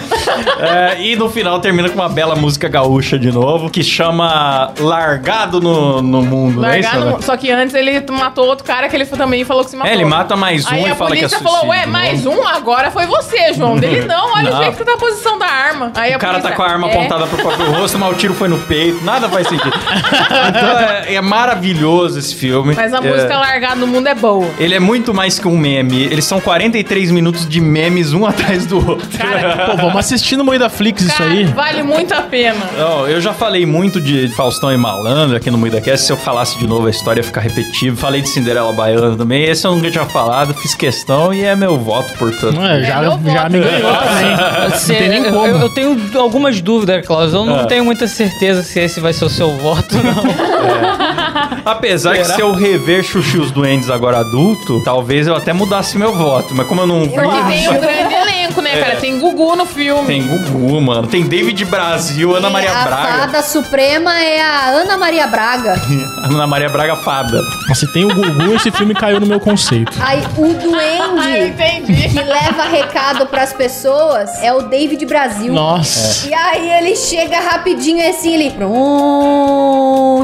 [0.60, 5.60] É, e no final termina com uma bela música gaúcha de novo, que chama Largado
[5.60, 7.00] no, no Mundo, não é isso?
[7.00, 7.18] Né?
[7.22, 9.92] Só que antes ele matou outro cara que ele também falou que se matou.
[9.92, 11.52] É, ele mata mais um Aí e a fala que é polícia suicídio.
[11.54, 12.46] falou, ué, mais um?
[12.48, 13.78] Agora foi você, João.
[13.78, 14.60] Dele não, olha Não.
[14.60, 15.92] o jeito que tá a posição da arma.
[15.96, 16.94] Aí O cara tá com a arma é.
[16.96, 19.74] apontada pro próprio rosto, mas o tiro foi no peito, nada faz sentido.
[19.76, 22.74] então é, é maravilhoso esse filme.
[22.76, 24.48] Mas a É, música Largado no Mundo é boa.
[24.60, 26.04] Ele é muito mais que um meme.
[26.04, 29.08] Eles são 43 minutos de memes um atrás do outro.
[29.66, 31.46] Pô, vamos assistir no Moída Flix isso Cara, aí.
[31.46, 32.60] vale muito a pena.
[32.78, 36.06] Não, eu já falei muito de Faustão e Malandro aqui no MuidaCast.
[36.06, 37.98] Se eu falasse de novo a história ia ficar repetitivo.
[37.98, 39.44] Falei de Cinderela Baiana também.
[39.44, 42.54] Esse eu nunca tinha falado, fiz questão e é meu voto, portanto.
[42.56, 43.52] Não é, já, meu já voto.
[43.52, 44.70] me ganhou também.
[44.70, 45.46] Não tem nem eu, como.
[45.48, 47.34] eu- eu tenho algumas dúvidas, Klaus.
[47.34, 47.66] Eu não Ah.
[47.66, 51.62] tenho muita certeza se esse vai ser o seu voto, não.
[51.66, 56.14] Apesar que se eu rever e os Duendes agora adulto, talvez eu até mudasse meu
[56.14, 56.54] voto.
[56.56, 58.96] Mas como eu não vi, E tem um grande elenco, né, cara?
[58.98, 60.06] Tem Gugu no filme.
[60.08, 61.08] tem Gugu, mano.
[61.08, 63.08] Tem David Brasil, Ana Maria a Braga.
[63.20, 65.76] fada suprema é a Ana Maria Braga.
[66.24, 67.42] Ana Maria Braga fada.
[67.74, 69.92] Se tem o Gugu, esse filme caiu no meu conceito.
[70.02, 70.52] Aí o
[71.02, 72.10] Ah, duende entendi.
[72.10, 75.54] que leva recado pras pessoas é o David Brasil.
[75.54, 76.28] Nossa.
[76.28, 79.41] E aí ele chega rapidinho assim, ele pronto,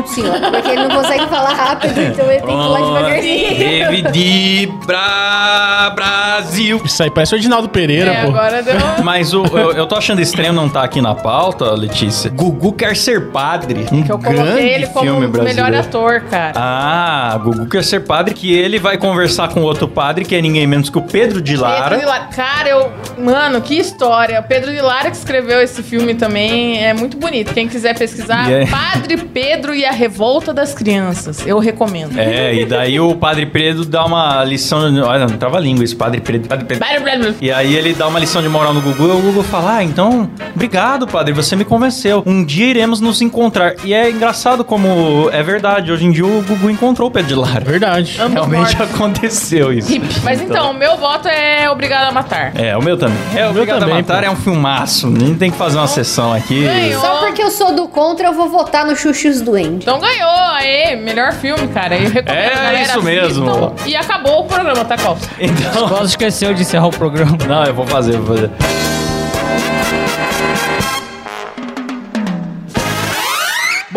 [0.06, 0.40] senhor.
[0.52, 3.58] Porque ele não consegue falar rápido, então ele tem que falar devagarzinho.
[3.58, 5.92] David Bra...
[5.96, 6.82] Brasil.
[6.86, 8.30] Isso aí parece o Edinaldo Pereira, É, pô.
[8.30, 8.76] agora deu.
[9.04, 12.30] Mas o, eu, eu tô achando estranho não tá aqui na pauta, Letícia.
[12.30, 13.86] Gugu quer ser padre.
[13.92, 15.44] Um Que eu grande coloquei ele como brasileiro.
[15.46, 16.54] melhor ator, cara.
[16.56, 20.68] Ah, Gugu quer ser padre, que ele vai conversar com outro padre, que é ninguém
[20.68, 21.84] menos que o Pedro de Lara.
[21.90, 22.24] Pedro de Lara.
[22.36, 22.92] Cara, eu.
[23.18, 24.40] Mano, que história.
[24.40, 27.54] O Pedro de Lara que escreveu esse filme também é muito bonito.
[27.54, 31.46] Quem quiser pesquisar, E é- Padre Pedro e a Revolta das Crianças.
[31.46, 32.18] Eu recomendo.
[32.20, 34.80] É, e daí o Padre Pedro dá uma lição.
[35.04, 37.36] Olha, não trava a língua isso, Padre Pedro, Padre Pedro.
[37.42, 40.30] E aí ele dá uma lição de moral no Gugu, o Gugu fala: Ah, então,
[40.56, 42.24] obrigado, padre, você me convenceu.
[42.26, 43.76] Um dia iremos nos encontrar.
[43.84, 45.92] E é engraçado como é verdade.
[45.92, 47.64] Hoje em dia o Gugu encontrou o Pedro de Lara.
[47.66, 48.18] Verdade.
[48.20, 48.96] Ambos Realmente mortos.
[48.96, 49.90] aconteceu isso.
[50.24, 52.52] Mas então, meu voto é obrigado a matar.
[52.56, 53.18] É, o meu também.
[53.36, 54.28] É, o meu Obrigado também, a Matar pô.
[54.28, 55.10] é um filmaço.
[55.18, 56.64] Gente tem que fazer uma sessão aqui.
[56.64, 57.02] Ganhou.
[57.02, 59.42] Só porque eu sou do contra, eu vou votar no Xuxus
[59.78, 61.96] Então ganhou, aê, melhor filme, cara.
[61.98, 63.50] Eu recomendo, É galera, isso mesmo.
[63.50, 63.90] assistam.
[63.90, 65.30] E acabou o programa, tá, Cops?
[65.40, 65.88] Então.
[65.90, 67.38] Quase esqueceu de encerrar o programa.
[67.48, 68.50] Não, eu vou fazer, vou fazer.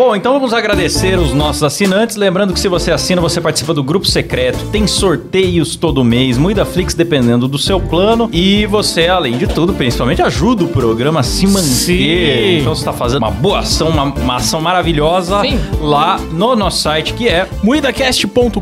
[0.03, 2.15] Bom, então vamos agradecer os nossos assinantes.
[2.15, 4.65] Lembrando que se você assina, você participa do grupo secreto.
[4.71, 8.27] Tem sorteios todo mês, muita Flix dependendo do seu plano.
[8.33, 11.61] E você, além de tudo, principalmente ajuda o programa a se manter.
[11.61, 12.57] Sim.
[12.61, 15.59] Então você está fazendo uma boa ação, uma, uma ação maravilhosa Sim.
[15.79, 18.59] lá no nosso site que é Muidacast.com.br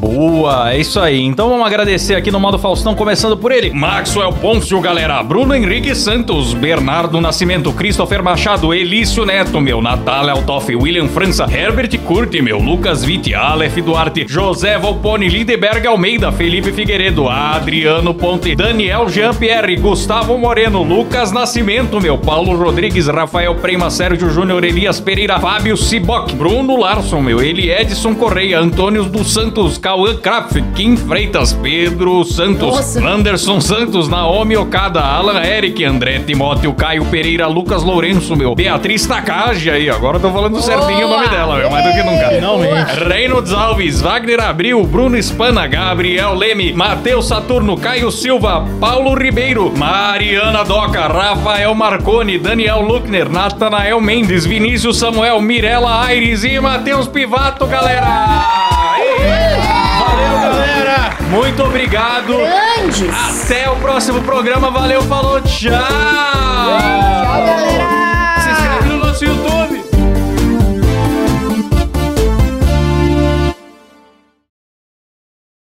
[0.00, 1.22] Boa, é isso aí.
[1.22, 3.70] Então vamos agradecer aqui no modo Faustão, começando por ele.
[3.70, 5.22] Maxwell Pôncio, galera.
[5.22, 11.96] Bruno Henrique Santos, Bernardo Nascimento, Christopher Machado, Elício Neto, meu, Natália Altoff, William França, Herbert
[11.98, 19.08] Curti, meu, Lucas Vitti, Aleph Duarte, José Volpone, Lindeberg Almeida, Felipe Figueiredo, Adriano Ponte, Daniel
[19.08, 25.76] Jean-Pierre, Gustavo Moreno, Lucas Nascimento, meu, Paulo Rodrigues, Rafael Prema, Sérgio Júnior, Elias Pereira, Fábio
[25.76, 32.24] Siboc, Bruno Larson, meu, Eli Edson Correia, Antônio dos Santos, Cauã Krapf, Kim Freitas, Pedro
[32.24, 33.06] Santos, Nossa.
[33.06, 39.55] Anderson Santos, Naomi Okada, Alan Eric, André Timóteo, Caio Pereira, Lucas Lourenço, meu, Beatriz Takagi
[39.70, 42.28] aí, agora eu tô falando certinho o nome dela, meu, mais do que nunca.
[42.28, 42.92] Finalmente.
[43.08, 50.64] Reynolds Alves, Wagner Abril, Bruno Espana, Gabriel Leme, Matheus Saturno, Caio Silva, Paulo Ribeiro, Mariana
[50.64, 58.06] Doca, Rafael Marconi, Daniel Luckner, Natanael Mendes, Vinícius Samuel, Mirela Aires e Matheus Pivato, galera!
[59.98, 61.16] Valeu, galera!
[61.30, 62.34] Muito obrigado!
[62.36, 63.44] Grandes.
[63.44, 65.70] Até o próximo programa, valeu, falou, tchau!
[65.70, 67.85] Tchau, galera.